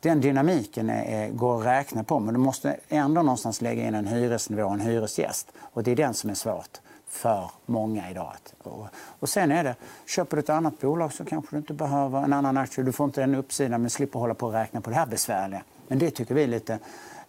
[0.00, 4.06] den dynamiken är, går att räkna på men du måste ändå någonstans lägga in en
[4.06, 5.52] hyresnivå, en hyresgäst.
[5.60, 8.32] Och det är den som är svårt för många idag.
[8.62, 9.74] Och, och sen är det,
[10.06, 12.84] köper du ett annat bolag så kanske du inte behöver en annan aktie.
[12.84, 15.62] Du får inte den uppsidan men slipper hålla på och räkna på det här besvärliga.
[15.88, 16.72] Men det tycker vi är lite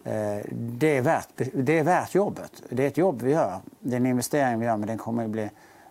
[0.04, 2.62] eh, det är, värt, det är värt jobbet.
[2.68, 3.58] Det är ett jobb vi gör.
[3.80, 5.50] Det är en investering vi gör, men den kommer att bli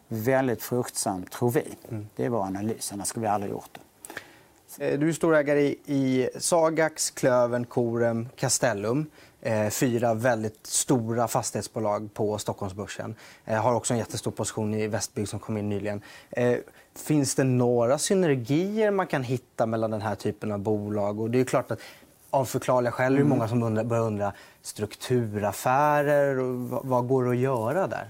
[0.10, 1.63] väldigt fruktsam, tror vi.
[1.89, 2.08] Mm.
[2.15, 3.82] Det är vår analys, annars skulle vi aldrig gjort det.
[4.78, 9.06] Eh, du är storägare i Sagax, Klövern, Corem, Castellum.
[9.41, 13.15] Eh, fyra väldigt stora fastighetsbolag på Stockholmsbörsen.
[13.45, 16.02] Eh, har också en jättestor position i Västbygg som kom in nyligen.
[16.95, 21.19] Finns det några synergier man kan hitta mellan den här typen av bolag?
[21.19, 21.80] Och det är klart att
[22.30, 26.36] av förklarliga skäl är det många som undrar, börjar undra strukturaffärer.
[26.88, 28.08] vad går att göra där?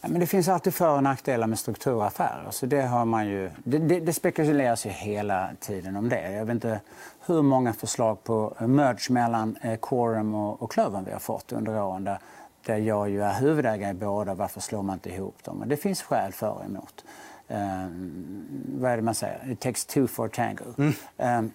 [0.00, 2.50] Ja, men det finns alltid för och nackdelar med strukturaffärer.
[2.50, 6.32] Så det, har man ju, det, det, det spekuleras ju hela tiden om det.
[6.32, 6.80] Jag vet inte
[7.26, 11.82] hur många förslag på merge mellan eh, Quorum och, och Klövern vi har fått under
[11.82, 12.18] åren där,
[12.66, 14.34] där jag ju är huvudägare i båda.
[14.34, 15.56] Varför slår man inte ihop dem?
[15.58, 17.04] Men det finns skäl för och emot.
[17.48, 18.46] Um,
[18.80, 19.50] vad är det man säger?
[19.50, 20.64] It takes two for a tango.
[20.78, 20.94] Mm.
[21.38, 21.52] Um,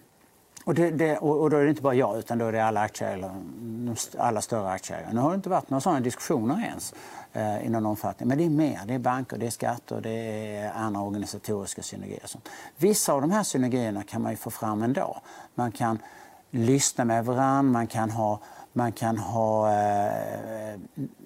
[0.66, 2.80] och, det, det, och, då är det inte bara jag, utan då är det alla
[2.80, 3.30] aktieägare,
[4.18, 5.12] alla större aktieägare.
[5.12, 6.94] Nu har det inte varit några sådana diskussioner ens
[7.25, 8.28] eh, Eh, i någon omfattning.
[8.28, 8.80] Men det är mer.
[8.86, 10.10] Det är banker, det är skatter, det
[10.56, 12.22] är andra organisatoriska synergier.
[12.76, 15.20] Vissa av de här synergierna kan man ju få fram ändå.
[15.54, 15.98] Man kan
[16.50, 18.40] lyssna med varandra, man kan ha
[18.72, 20.80] man kan ha, eh,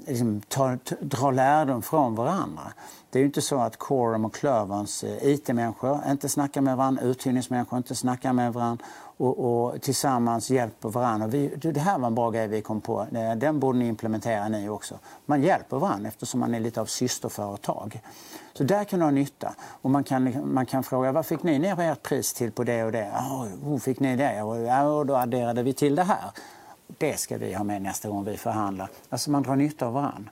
[0.07, 2.73] liksom, ta, dra lärdom från varandra.
[3.11, 7.03] Det är ju inte så att Corum och Klöverns eh, IT-människor inte snackar med varandra,
[7.03, 8.85] uthyrningsmänniskor inte snackar med varandra
[9.17, 11.27] och, och tillsammans hjälper varandra.
[11.27, 13.07] Vi, det här var en bra grej vi kom på.
[13.13, 14.99] Eh, den borde ni implementera ni också.
[15.27, 18.01] Man hjälper varandra eftersom man är lite av systerföretag.
[18.53, 19.55] Så där kan du ha nytta.
[19.61, 22.85] Och man, kan, man kan fråga vad fick ni ner ert pris till på det
[22.85, 23.13] och det?
[23.65, 24.43] Oh, fick ni det?
[24.43, 26.31] Och, då adderade vi till det här.
[26.99, 28.89] Det ska vi ha med nästa gång vi förhandlar.
[29.09, 30.31] Alltså man drar nytta av varandra.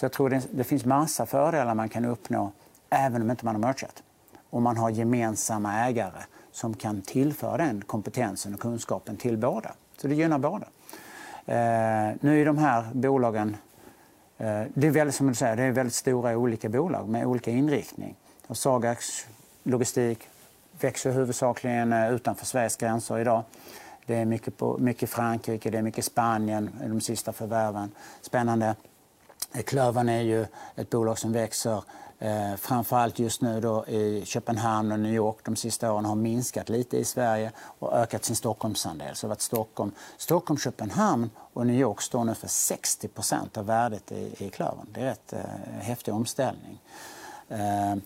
[0.00, 2.52] Så jag tror det, det finns massa fördelar man kan uppnå
[2.90, 4.02] även om inte man har merchat.
[4.50, 9.72] Om man har gemensamma ägare som kan tillföra den kompetensen och kunskapen till båda.
[9.96, 10.66] Så det gynnar båda.
[11.46, 13.56] Eh, nu är de här bolagen
[14.38, 17.50] eh, det är väldigt, som du säger, det är väldigt stora olika bolag med olika
[17.50, 18.16] inriktning.
[18.46, 19.26] Och Sagax
[19.62, 20.28] logistik
[20.80, 23.42] växer huvudsakligen eh, utanför Sveriges gränser idag.
[24.06, 27.90] Det är mycket, på, mycket Frankrike, det är mycket Spanien, de sista förvärven.
[28.20, 28.74] Spännande.
[29.64, 31.82] Klövern är ju ett bolag som växer
[32.22, 36.68] Eh, framförallt just nu då i Köpenhamn och New York de sista åren har minskat
[36.68, 39.16] lite i Sverige och ökat sin Stockholmsandel.
[39.16, 43.08] Så att Stockholm, Stockholm, Köpenhamn och New York står nu för 60
[43.54, 44.86] av värdet i, i Klövern.
[44.92, 45.40] Det är en rätt eh,
[45.80, 46.82] häftig omställning.
[47.48, 47.96] Eh,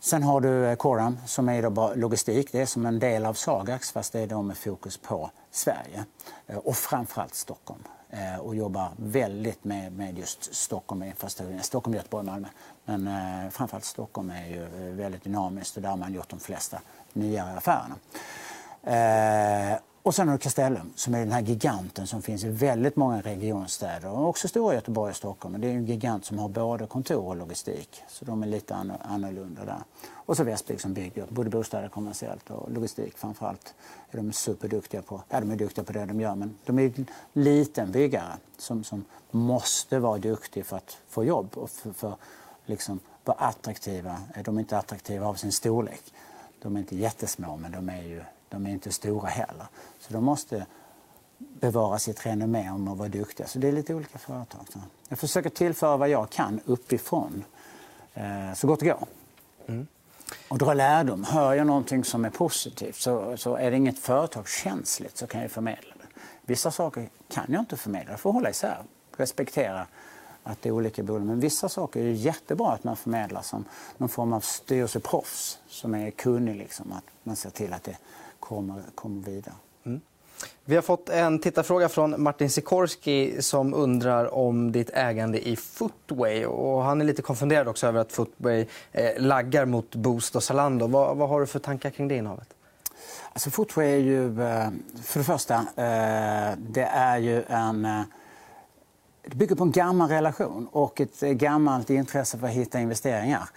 [0.00, 2.52] sen har du eh, Coram som är då logistik.
[2.52, 6.04] Det är som en del av Sagax fast det är då med fokus på Sverige
[6.46, 7.82] eh, och framförallt Stockholm.
[8.12, 11.62] Eh, och jobbar väldigt med, med just Stockholm, infrastrukturen.
[11.62, 12.48] Stockholm, Göteborg, Malmö.
[12.84, 16.40] Men eh, framförallt Stockholm är ju eh, väldigt dynamiskt och där har man gjort de
[16.40, 16.80] flesta
[17.12, 17.96] nyare affärerna.
[18.82, 22.96] Eh, och sen har du Castellum som är den här giganten som finns i väldigt
[22.96, 25.52] många regionstäder och också stora Göteborg och Stockholm.
[25.52, 28.02] Men det är en gigant som har både kontor och logistik.
[28.08, 29.78] Så de är lite annorlunda där.
[30.12, 33.18] Och så Västbygg som bygger både bostäder kommersiellt och logistik.
[33.18, 33.74] Framförallt
[34.10, 36.82] är de superduktiga på, ja, de är duktiga på det de gör men de är
[36.82, 42.14] en liten byggare som, som måste vara duktig för att få jobb och för, för
[42.66, 44.16] liksom vara attraktiva.
[44.44, 46.02] De är inte attraktiva av sin storlek.
[46.62, 49.66] De är inte jättesmå men de är ju de är inte stora heller.
[49.98, 50.66] Så de måste
[51.38, 53.46] bevara sitt renommé om att vara duktiga.
[53.46, 54.66] Så det är lite olika företag.
[55.08, 57.44] Jag försöker tillföra vad jag kan uppifrån
[58.14, 59.06] eh, så gott det går.
[59.66, 59.86] Mm.
[60.48, 61.24] Och dra lärdom.
[61.24, 65.42] Hör jag någonting som är positivt så, så är det inget företag känsligt så kan
[65.42, 66.20] jag förmedla det.
[66.42, 68.10] Vissa saker kan jag inte förmedla.
[68.10, 68.78] Jag får hålla isär.
[69.16, 69.86] Respektera
[70.42, 71.26] att det är olika bolag.
[71.26, 73.64] Men vissa saker är jättebra att man förmedlar som
[73.96, 76.56] någon form av styrelseproffs som är kunnig.
[76.56, 77.96] Liksom, att man ser till att det
[78.50, 79.54] kommer, kommer vidare.
[79.84, 80.00] Mm.
[80.64, 86.46] Vi har fått en tittarfråga från Martin Sikorski som undrar om ditt ägande i Footway.
[86.46, 90.86] Och han är lite konfunderad också över att Footway eh, laggar mot Boost och Zalando.
[90.86, 92.48] Vad, vad har du för tankar kring det innehavet?
[93.32, 94.68] Alltså Footway är ju, eh,
[95.02, 97.82] för det första, eh, det är ju en
[99.22, 103.48] det bygger på en gammal relation och ett gammalt intresse för att hitta investeringar.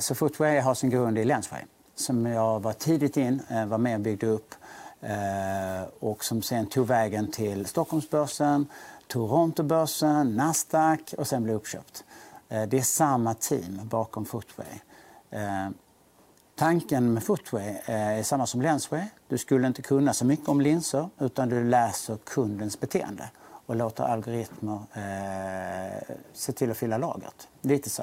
[0.00, 1.62] Så Footway har sin grund i Lensway
[1.96, 4.54] som jag var tidigt in, eh, var med och byggde upp
[5.00, 8.66] eh, och som sen tog vägen till Stockholmsbörsen,
[9.06, 12.04] Torontobörsen, Nasdaq och sen blev uppköpt.
[12.48, 14.66] Eh, det är samma team bakom Footway.
[16.54, 19.04] Tanken med Footway är samma som Lensway.
[19.28, 23.30] Du skulle inte kunna så mycket om linser utan du läser kundens beteende
[23.66, 24.80] och låter algoritmer
[26.32, 27.48] se till att fylla lagret.
[27.60, 28.02] Lite så.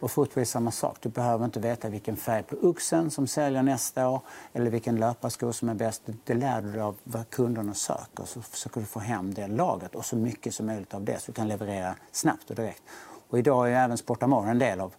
[0.00, 0.96] Och fotboll är samma sak.
[1.00, 4.20] Du behöver inte veta vilken färg på oxen som säljer nästa år
[4.52, 6.02] eller vilken löparsko som är bäst.
[6.24, 8.24] Det lär du dig av vad kunderna söker.
[8.24, 11.26] Så försöker du få hem det lagret och så mycket som möjligt av det så
[11.26, 12.82] du kan leverera snabbt och direkt.
[13.28, 14.94] Och idag är även Sportamore en del av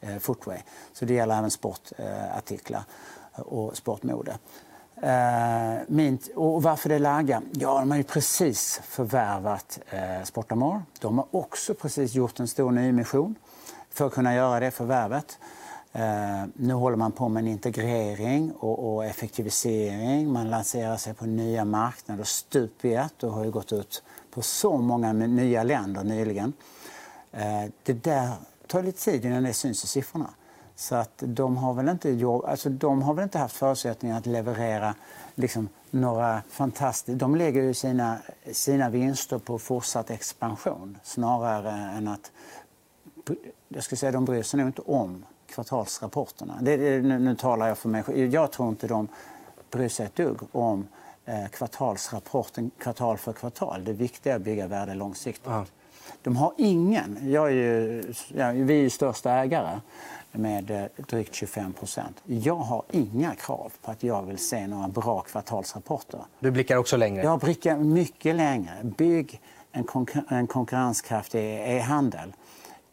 [0.00, 0.58] eh, Footway.
[0.92, 2.82] Så det gäller även sportartiklar
[3.34, 4.38] eh, och sportmode.
[5.02, 7.42] Eh, min, och varför det Laga?
[7.52, 10.82] Ja, de har ju precis förvärvat eh, Sportamore.
[11.00, 13.34] De har också precis gjort en stor nyemission
[13.90, 15.38] för att kunna göra det förvärvet.
[15.92, 20.32] Eh, nu håller man på med en integrering och, och, effektivisering.
[20.32, 24.42] Man lanserar sig på nya marknader stup i ett och har ju gått ut på
[24.42, 26.52] så många nya länder nyligen.
[27.32, 28.30] Eh, det där
[28.66, 30.30] tar lite tid innan det syns i siffrorna.
[30.76, 34.26] Så att de, har väl inte jobb, alltså de har väl inte haft förutsättningar att
[34.26, 34.94] leverera
[35.34, 37.18] liksom, några fantastiska...
[37.18, 38.18] De lägger ju sina,
[38.52, 42.30] sina vinster på fortsatt expansion snarare än att
[43.74, 46.58] jag ska säga, de bryr sig nog inte om kvartalsrapporterna.
[46.60, 48.34] Det, nu, nu, talar jag för mig själv.
[48.34, 49.08] Jag tror inte de
[49.70, 50.88] bryr sig ett dugg om
[51.24, 53.84] eh, kvartalsrapporten kvartal för kvartal.
[53.84, 55.46] Det viktiga är att bygga värde långsiktigt.
[55.46, 55.66] Ja.
[56.22, 57.18] De har ingen...
[57.30, 59.80] Jag är ju, ja, vi är ju största ägare
[60.32, 65.20] med eh, drygt 25% Jag har inga krav på att jag vill se några bra
[65.20, 66.20] kvartalsrapporter.
[66.40, 67.22] Du blickar också längre?
[67.22, 68.72] Jag blickar mycket längre.
[68.82, 69.40] Bygg
[69.72, 72.32] en, konkur en konkurrenskraftig e-handel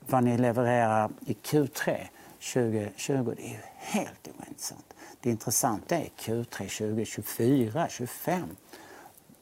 [0.10, 2.08] vad ni levererar i Q3
[2.54, 4.94] 2020 det är ju helt ointressant.
[5.22, 8.44] Det intressanta är Q3 2024, 2025.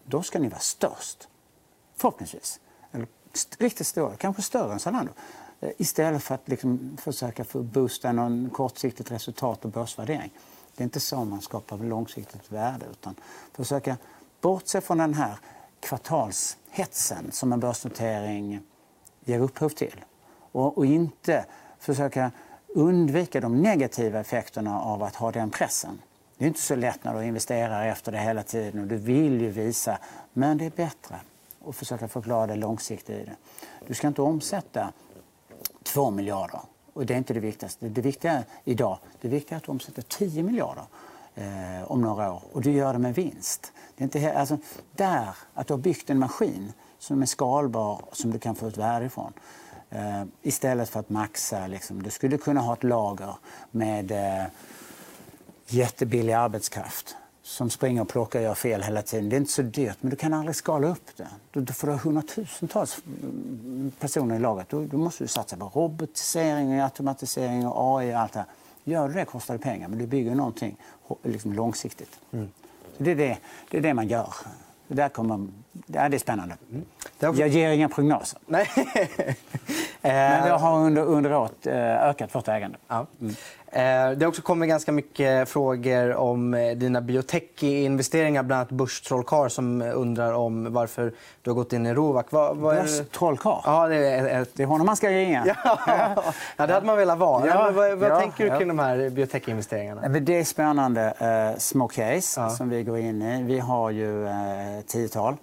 [0.04, 1.28] Då ska ni vara störst.
[1.96, 2.60] Förhoppningsvis.
[2.92, 3.08] Eller
[3.58, 5.12] riktigt stora, kanske större än Zalando.
[5.60, 10.32] Eh, istället för att liksom försöka få boosta någon kortsiktigt resultat och börsvärdering.
[10.76, 12.86] Det är inte så man skapar långsiktigt värde.
[12.92, 13.16] utan
[13.54, 13.98] försöka
[14.42, 15.38] bortse från den här
[15.80, 18.62] kvartalshetsen som en börsnotering
[19.26, 20.06] ger upphov till
[20.56, 21.46] och, och inte
[21.80, 22.32] försöka
[22.68, 26.02] undvika de negativa effekterna av att ha den pressen.
[26.38, 29.42] Det är inte så lätt när du investerar efter det hela tiden och du vill
[29.42, 29.98] ju visa,
[30.34, 31.16] men det är bättre
[31.68, 33.36] att försöka förklara det långsiktigt i det.
[33.88, 34.92] Du ska inte omsätta
[35.84, 36.60] 2 miljarder
[36.94, 37.90] och det är inte det viktigaste.
[37.90, 40.84] Det viktiga idag det viktiga är att du omsätter 10 miljarder
[41.36, 43.72] eh, om några år och du gör det med vinst.
[43.96, 44.58] Det är inte, alltså,
[44.92, 48.68] där, att du har byggt en maskin som är skalbar och som du kan få
[48.68, 49.34] ett värde ifrån.
[49.96, 51.68] Eh, istället för att maxa.
[51.68, 52.04] Liksom.
[52.04, 53.36] Du skulle kunna ha ett lager
[53.72, 54.46] med eh,
[55.68, 59.30] jättebillig arbetskraft som springer och plockar och gör fel hela tiden.
[59.30, 61.28] Det är inte så dyrt, men du kan aldrig skala upp det.
[61.52, 64.70] Du, du får ha hundratusentals mm, personer i laget.
[64.70, 68.48] Då, då måste du satsa på robotisering, automatisering och AI och allt det här.
[68.84, 70.78] Gör du det kostar det pengar, men du bygger någonting
[71.24, 72.20] liksom långsiktigt.
[72.32, 72.50] Mm.
[72.98, 73.38] Så det, är det,
[73.70, 74.34] det är det man gör.
[74.88, 76.58] Det, där kommer, det är spännande.
[76.72, 76.86] Mm.
[77.20, 78.40] Jag ger inga prognoser.
[78.46, 78.70] Nej.
[80.02, 82.78] Men vi har under, under året eh, ökat vårt ägande.
[82.88, 83.06] Ja.
[83.22, 83.36] Mm.
[83.76, 88.44] Eh, det har också kommit ganska mycket frågor om eh, dina biotech-investeringar.
[88.44, 92.26] Bland annat Börstrollkarl som undrar om varför du har gått in i Rovac.
[92.30, 93.62] Vad, vad Börstrollkarl?
[93.66, 94.50] Ja, det, är ett...
[94.54, 95.44] det är honom man ska ringa.
[95.46, 95.80] Ja,
[96.58, 97.48] ja det hade man velat vara.
[97.48, 100.20] Ja, vad, vad ja, tänker du kring de här biotech-investeringarna?
[100.20, 101.14] Det är spännande
[101.54, 103.44] uh, små case som vi går in i.
[103.44, 104.32] Vi har ju uh,
[104.88, 105.36] tiotal.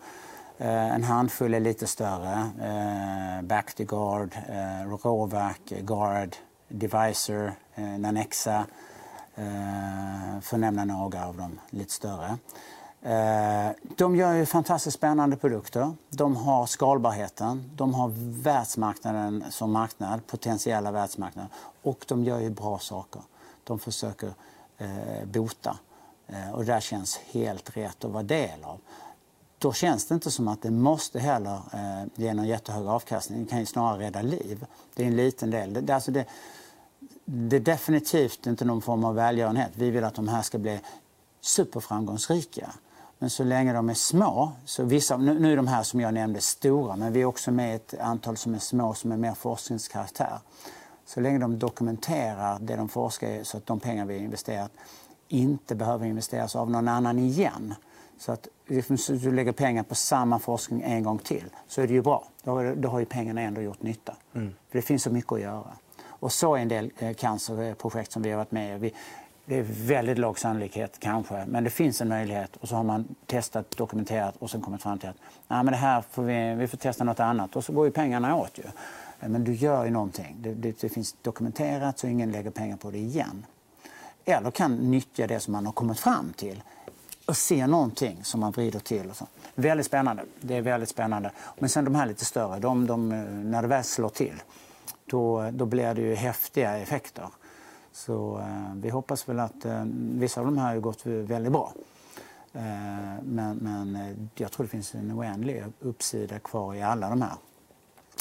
[0.58, 2.50] En handfull är lite större.
[2.60, 6.36] Uh, Bactiguard, uh, Rovac, Guard,
[6.72, 8.66] Devisor, eh, Nanexa,
[9.34, 12.38] eh, för att nämna några av de lite större.
[13.02, 15.92] Eh, de gör ju fantastiskt spännande produkter.
[16.10, 21.50] De har skalbarheten, de har världsmarknaden som marknad, potentiella världsmarknaden
[21.82, 23.22] och de gör ju bra saker.
[23.64, 24.34] De försöker
[25.24, 25.76] bota
[26.52, 28.80] och det där känns helt rätt att vara del av.
[29.58, 31.60] Då känns det inte som att det måste heller
[32.14, 33.44] ge någon jättehög avkastning.
[33.44, 34.66] Det kan ju snarare rädda liv.
[34.94, 35.86] Det är en liten del.
[35.86, 36.26] Det, alltså det,
[37.34, 39.70] det är definitivt inte någon form av välgörenhet.
[39.74, 40.80] Vi vill att de här ska bli
[41.40, 42.70] superframgångsrika.
[43.18, 46.40] Men så länge de är små, så vissa, nu är de här som jag nämnde
[46.40, 50.38] stora, men vi är också med ett antal som är små som är mer forskningskaraktär.
[51.06, 54.70] Så länge de dokumenterar det de forskar i så att de pengar vi har investerat
[55.28, 57.74] inte behöver investeras av någon annan igen.
[58.18, 58.48] Så att
[59.08, 62.24] du lägger pengar på samma forskning en gång till så är det ju bra.
[62.42, 64.16] Då, då har ju pengarna ändå gjort nytta.
[64.34, 64.54] Mm.
[64.70, 65.72] För det finns så mycket att göra.
[66.22, 68.92] Och så är en del eh, cancerprojekt som vi har varit med i.
[69.44, 72.56] Det är väldigt låg sannolikhet kanske, men det finns en möjlighet.
[72.56, 75.16] Och så har man testat, dokumenterat och sen kommit fram till att
[75.48, 77.56] Nej, men det här får vi, vi får testa något annat.
[77.56, 78.58] Och så går ju pengarna åt.
[78.58, 78.62] Ju.
[79.20, 80.36] Eh, men du gör ju någonting.
[80.38, 83.46] Det, det, det finns dokumenterat så ingen lägger pengar på det igen.
[84.24, 86.62] Eller kan nyttja det som man har kommit fram till
[87.26, 89.10] och se någonting som man vrider till.
[89.10, 89.26] Och så.
[89.54, 90.24] Väldigt spännande.
[90.40, 91.30] Det är väldigt spännande.
[91.58, 94.42] Men sen de här lite större, de, de, eh, när det väl slår till
[95.06, 97.28] då, då blir det ju häftiga effekter.
[97.92, 101.72] Så eh, vi hoppas väl att eh, vissa av de här har gått väldigt bra.
[102.52, 102.62] Eh,
[103.22, 107.32] men, men eh, jag tror det finns en oändlig uppsida kvar i alla de här.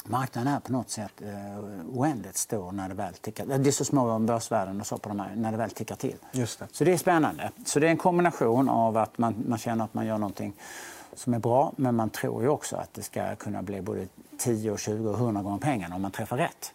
[0.05, 1.59] Marknaden är på något sätt eh,
[1.93, 3.45] oändligt stor när det väl tickar.
[3.45, 5.95] Det är så små om börsvärden och så på de här, när det väl tickar
[5.95, 6.15] till.
[6.31, 6.67] Just det.
[6.71, 7.51] Så det är spännande.
[7.65, 10.53] Så det är en kombination av att man, man känner att man gör någonting
[11.13, 14.77] som är bra, men man tror ju också att det ska kunna bli både 10,
[14.77, 16.73] 20 och 100 gånger pengarna om man träffar rätt.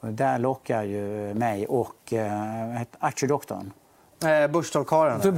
[0.00, 3.72] Och där lockar ju mig och eh, aktiedoktorn.
[4.24, 5.20] Eh, Börstrollkarlen.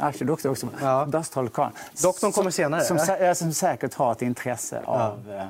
[0.00, 0.68] Aktiedoktorn också.
[0.80, 1.06] Ja.
[1.06, 1.72] Börstrollkarlen.
[2.02, 2.84] Doktorn kommer senare.
[2.84, 5.34] Som, som, som säkert har ett intresse av, ja.
[5.34, 5.46] Eh,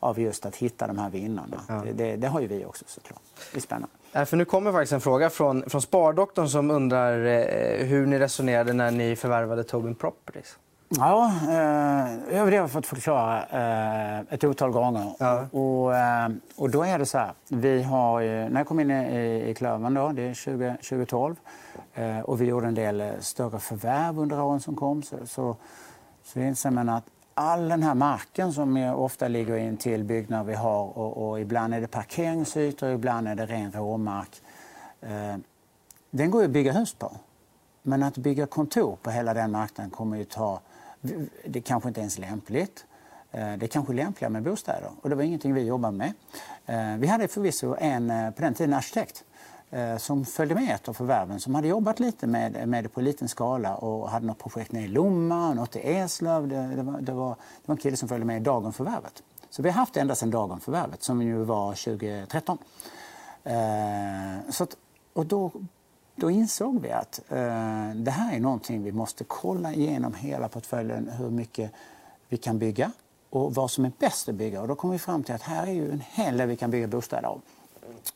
[0.00, 1.60] av just att hitta de här vinnarna.
[1.68, 1.82] Ja.
[1.84, 3.22] Det, det, det, har ju vi också såklart.
[3.52, 3.88] Det är spännande.
[4.12, 8.72] För nu kommer faktiskt en fråga från, från Spardoktorn som undrar eh, hur ni resonerade
[8.72, 10.56] när ni förvärvade Tobin Properties.
[10.88, 15.14] Ja, eh, det har jag fått förklara eh, ett otal gånger.
[15.18, 15.46] Ja.
[15.50, 17.32] Och, eh, och då är det så här.
[17.48, 21.36] Vi har, när jag kom in i, i Klövern, då, det är 20, 2012
[21.94, 25.56] eh, och vi gjorde en del eh, större förvärv under åren som kom så, så,
[26.24, 27.04] så inser man att
[27.38, 31.74] all den här marken som ofta ligger in till byggnader vi har och, och ibland
[31.74, 34.42] är det parkeringsytor, ibland är det ren råmark.
[35.00, 35.36] Eh,
[36.10, 37.12] den går ju att bygga hus på.
[37.82, 40.60] Men att bygga kontor på hela den marknaden kommer ju ta
[41.44, 42.86] det kanske inte ens är lämpligt.
[43.30, 46.12] Eh, det är kanske lämpligare med bostäder och det var ingenting vi jobbade med.
[46.66, 49.24] Eh, vi hade förvisso en, eh, på den tiden, arkitekt
[49.70, 53.00] Eh, som följde med ett av förvärven som hade jobbat lite med, med det på
[53.00, 56.48] liten skala och hade något projekt nere i Lomma och något i Eslöv.
[56.48, 59.22] Det, det, var, det, var, det var en kille som följde med dagen förvärvet.
[59.50, 62.58] Så vi har haft det ända sedan dagen förvärvet som ju var 2013.
[63.44, 64.76] Eh, så att,
[65.12, 65.52] och då
[66.20, 71.08] då insåg vi att eh, det här är någonting vi måste kolla igenom hela portföljen,
[71.08, 71.72] hur mycket
[72.28, 72.92] vi kan bygga
[73.30, 74.60] och vad som är bäst att bygga.
[74.60, 76.70] Och då kom vi fram till att här är ju en hel del vi kan
[76.70, 77.40] bygga bostäder av.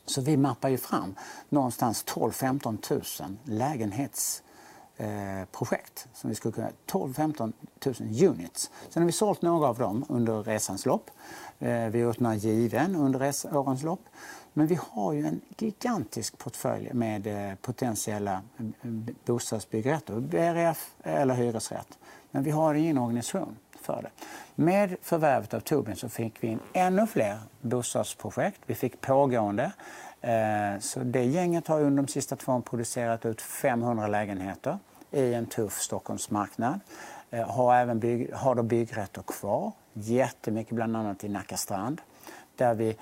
[0.05, 1.15] Så vi mappar ju fram
[1.49, 6.05] någonstans 12-15 000 lägenhetsprojekt.
[6.05, 7.53] Eh, som vi skulle kunna, 12-15
[7.85, 7.95] 000
[8.29, 8.71] units.
[8.89, 11.11] Sen har vi sålt några av dem under resans lopp.
[11.59, 14.05] Eh, vi har gjort några given under årens lopp.
[14.53, 18.89] Men vi har ju en gigantisk portfölj med eh, potentiella eh,
[19.25, 21.97] bostadsbyggrätter, BRF eh, eller hyresrätt.
[22.31, 24.09] Men vi har ingen organisation för det.
[24.55, 28.61] Med förvärvet av Tobin så fick vi in ännu fler bostadsprojekt.
[28.65, 29.71] Vi fick pågående.
[30.21, 34.79] Eh, så det gänget har under de sista två åren producerat ut 500 lägenheter
[35.11, 36.79] i en tuff Stockholmsmarknad.
[37.31, 42.01] Eh, har, även bygg, har då byggrätter kvar, jättemycket bland annat i Nacka strand.
[42.55, 42.97] Där vi,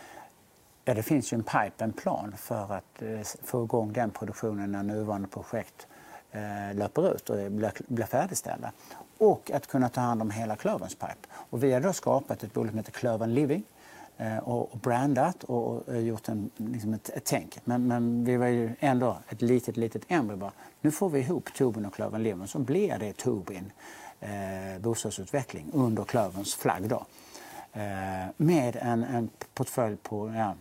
[0.86, 4.71] ja, det finns ju en pipe, en plan för att eh, få igång den produktionen
[4.71, 5.88] när nuvarande projekt
[6.32, 8.71] eh, löper ut och blir, blir färdigställda.
[9.17, 11.27] Och att kunna ta hand om hela Klöverns pipe.
[11.34, 13.63] Och vi har då skapat ett bolag som heter Klövern Living
[14.17, 17.59] eh, och brandat och eh, gjort en, liksom ett, ett tänk.
[17.63, 20.51] Men, men, vi var ju ändå ett litet, litet embryo bara.
[20.82, 23.71] Nu får vi ihop Tobin och Klövern Living så blir det Tobin
[24.19, 26.89] eh, bostadsutveckling under Klöverns flagg.
[26.89, 27.05] Då.
[27.73, 30.55] Eh, med en, en portfölj på ja,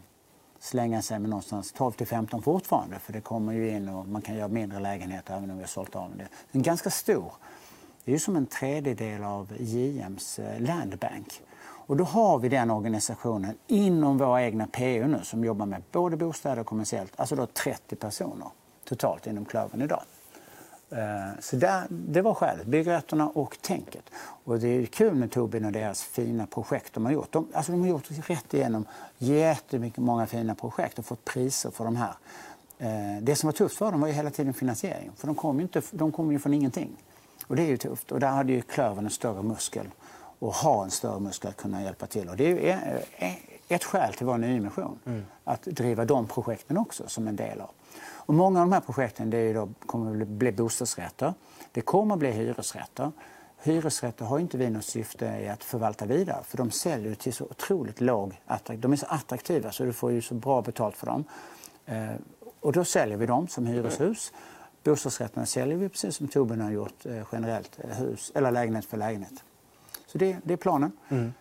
[0.61, 4.23] slänga sig med någonstans 12 till 15 fortfarande för det kommer ju in och man
[4.23, 6.29] kan göra mindre lägenheter även om vi har sålt av det.
[6.53, 7.33] En ganska stor.
[8.05, 11.43] Det är ju som en tredjedel av JMs eh, landbank.
[11.63, 16.17] Och då har vi den organisationen inom våra egna PU nu som jobbar med både
[16.17, 18.49] bostäder och kommersiellt, alltså då 30 personer
[18.85, 20.03] totalt inom Klövern idag.
[20.91, 24.05] Eh, så där, det var skälet, byggrätterna och tänket.
[24.45, 27.32] Och det är kul med Tobin och deras fina projekt de har gjort.
[27.32, 28.84] De, alltså de har gjort rätt igenom
[29.18, 32.14] jättemycket många fina projekt och fått priser för de här.
[32.78, 35.11] Eh, det som var tufft för dem var ju hela tiden finansiering.
[35.16, 36.97] För de kom ju, inte, de kom ju från ingenting.
[37.47, 38.12] Och det är ju tufft.
[38.12, 39.86] Och där hade ju Klövern en större muskel
[40.38, 42.28] och ha en större muskel att kunna hjälpa till.
[42.28, 43.05] Och det är
[43.68, 44.99] ett skäl till vår nyemission.
[45.07, 45.24] Mm.
[45.45, 47.70] Att driva de projekten också som en del av.
[48.31, 51.35] Och många av de här projekten det då, kommer att bli bostadsrätter.
[51.72, 53.12] Det kommer att bli hyresrätter.
[53.62, 57.45] Hyresrätter har inte vi något syfte i att förvalta vidare för de säljer till så
[57.45, 58.41] otroligt låg
[58.78, 61.24] De är så attraktiva så du får ju så bra betalt för dem.
[61.87, 62.11] Eh,
[62.61, 64.33] och då säljer vi dem som hyreshus.
[64.85, 68.97] Bostadsrätterna säljer vi precis som Tobin har gjort eh, generellt, eh, hus, eller lägenhet för
[68.97, 69.45] lägenhet.
[70.07, 70.93] Så det, det är planen.
[71.09, 71.33] Mm.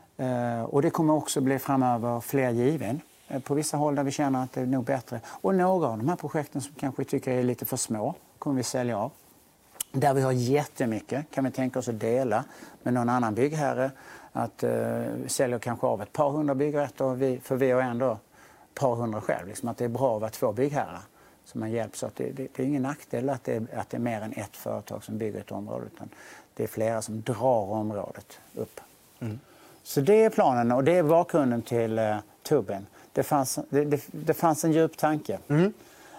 [0.66, 3.02] Och det kommer också bli framöver fler given.
[3.30, 5.22] Eh, på vissa håll där vi känner att det är nog bättre.
[5.28, 8.64] Och några av de här projekten som kanske tycker är lite för små kommer vi
[8.64, 9.12] sälja av.
[9.92, 12.44] Där vi har jättemycket kan vi tänka oss att dela
[12.84, 13.92] med någon annan byggherre.
[14.32, 18.80] Att eh, sälja kanske av ett par hundra byggrätter vi, för vi har ändå ett
[18.80, 19.48] par hundra själv.
[19.48, 21.02] Liksom att det är bra att vara två byggherrar
[21.46, 22.16] som man hjälps åt.
[22.16, 24.58] Det, det, det, är ingen nackdel att det, är, att det är mer än ett
[24.58, 26.10] företag som bygger ett område utan
[26.54, 28.80] det är flera som drar området upp.
[29.20, 29.40] Mm.
[29.84, 34.02] Så det är planen och det är bakgrunden till eh, Tubin det fanns, det, det,
[34.12, 35.40] det fanns en djup tanke.
[35.48, 35.74] Mm.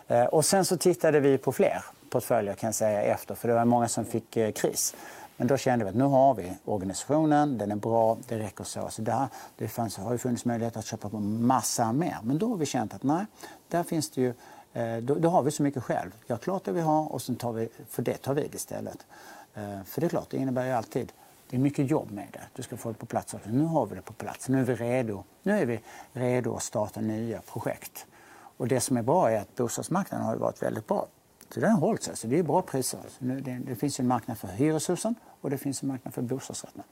[0.08, 3.54] Eh, och sen så tittade vi på fler portföljer kan jag säga efter, för det
[3.54, 4.94] var många som fick eh, kris.
[5.36, 8.88] Men då kände vi att nu har vi organisationen, den är bra, det räcker så.
[8.90, 12.16] så där, det fanns, har ju funnits möjlighet att köpa på massa mer.
[12.22, 13.26] Men då har vi känt att nej,
[13.68, 14.34] där finns det ju,
[14.72, 16.10] eh, då, då, har vi så mycket själv.
[16.26, 19.06] Gör klart det vi har och sen tar vi, för det tar vi istället.
[19.84, 21.12] För det är klart, det innebär ju alltid
[21.50, 22.42] det är mycket jobb med det.
[22.54, 23.34] Du ska få det på plats.
[23.44, 24.48] Nu har vi det på plats.
[24.48, 25.80] Nu är vi redo, nu är vi
[26.12, 28.06] redo att starta nya projekt.
[28.56, 31.06] Och det som är bra är att bostadsmarknaden har varit väldigt bra.
[31.54, 32.16] Så den har hållit sig.
[32.16, 33.00] Så det är bra priser.
[33.18, 36.82] Nu, det, det, finns en marknad för hyreshusen och det finns en marknad för bostadsrätter.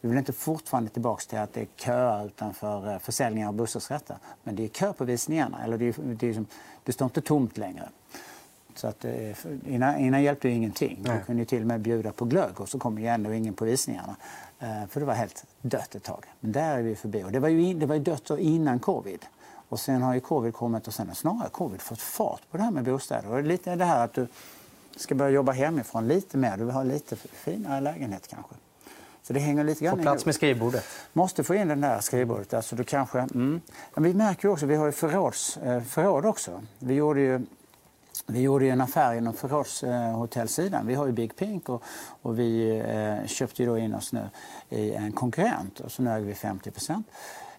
[0.00, 4.16] Vi vill inte fortfarande tillbaka till att det är köer utanför eh, försäljningar av bostadsrätter.
[4.42, 5.64] Men det är kö på visningarna.
[5.64, 6.44] Eller det, är, det, är,
[6.84, 7.88] det står inte tomt längre.
[8.78, 9.12] Så att, eh,
[9.66, 10.98] innan, innan hjälpte det ingenting.
[11.02, 11.20] Nej.
[11.26, 14.16] kunde till och med bjuda på glögg och så kom ju ändå ingen på visningarna.
[14.58, 16.24] Eh, för det var helt dött ett tag.
[16.40, 17.24] Men där är vi förbi.
[17.24, 19.26] Och det var ju, det var ju dött innan covid.
[19.68, 22.62] Och sen har ju covid kommit och sen har snarare covid fått fart på det
[22.62, 23.30] här med bostäder.
[23.30, 24.26] Och lite det här att du
[24.96, 26.56] ska börja jobba hemifrån lite mer.
[26.56, 28.54] Du vill ha lite finare lägenhet kanske.
[29.22, 30.84] Så det hänger lite grann Få plats med skrivbordet.
[31.12, 32.54] Måste få in det där skrivbordet.
[32.54, 33.60] Alltså du kanske, mm.
[33.94, 36.62] Men vi märker också, vi har ju förråds, eh, förråd också.
[36.78, 37.46] Vi gjorde ju
[38.26, 40.80] vi gjorde en affär inom förrådshotellsidan.
[40.80, 41.82] Eh, vi har ju Big Pink och,
[42.22, 44.28] och vi eh, köpte då in oss nu
[44.68, 46.70] i en konkurrent och så nu äger vi 50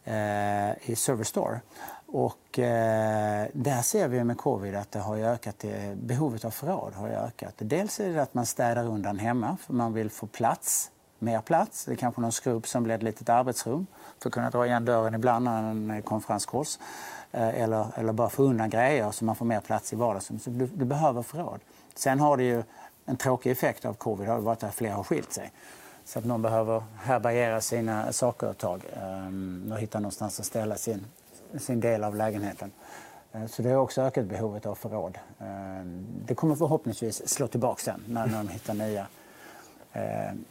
[0.04, 1.62] eh, i Serverstore.
[2.08, 6.94] Och eh, där ser vi med covid att det har ökat, eh, behovet av förråd
[6.94, 7.54] har ökat.
[7.58, 11.86] Dels är det att man städar undan hemma för man vill få plats, mer plats.
[11.86, 13.88] Det är kanske någon skrubb som blir ett litet arbetsrum
[14.20, 16.80] för att kunna dra igen dörren ibland när en eh, konferenskurs.
[17.32, 20.44] Eh, eller, eller bara få undan grejer så man får mer plats i vardagsrummet.
[20.44, 21.60] Så du, du, behöver förråd.
[21.96, 22.64] Sen har det ju
[23.06, 25.52] en tråkig effekt av covid har varit att fler har skilt sig.
[26.06, 30.76] Så att någon behöver härbärgera sina saker ett tag ehm, och hitta någonstans att ställa
[30.76, 31.06] sin,
[31.58, 32.72] sin del av lägenheten.
[33.32, 35.18] Eh, så det har också ökat behovet av förråd.
[35.40, 39.08] Ehm, det kommer förhoppningsvis slå tillbaka sen när de hittar nya,
[39.94, 40.46] ehm,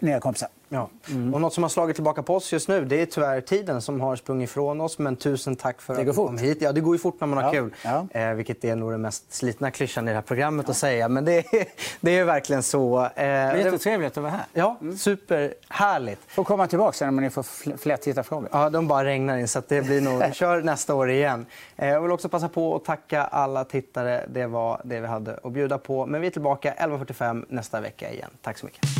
[0.00, 0.48] nya kompisar.
[0.72, 0.88] Ja.
[1.10, 1.34] Mm.
[1.34, 4.00] Och något som har slagit tillbaka på oss just nu det är tyvärr tiden som
[4.00, 4.98] har sprungit ifrån oss.
[4.98, 6.58] Men tusen tack för att du kom hit.
[6.60, 7.50] Ja, det går ju fort när man har ja.
[7.50, 7.74] kul.
[7.84, 8.06] Ja.
[8.10, 10.70] Eh, vilket är nog den mest slitna klyschan i det här programmet ja.
[10.70, 11.08] att säga.
[11.08, 11.44] Men det är,
[12.00, 13.04] det är verkligen så.
[13.04, 14.44] Eh, det är jättetrevligt att vara här.
[14.52, 14.96] Ja, mm.
[14.96, 16.20] superhärligt.
[16.26, 18.48] Får komma tillbaka sen när ni får fler tittarfrågor.
[18.52, 19.48] Ja, de bara regnar in.
[19.48, 20.22] Så det blir nog...
[20.34, 21.46] kör nästa år igen.
[21.76, 24.24] Eh, jag vill också passa på att tacka alla tittare.
[24.28, 26.06] Det var det vi hade att bjuda på.
[26.06, 28.30] Men vi är tillbaka 11.45 nästa vecka igen.
[28.42, 28.99] Tack så mycket.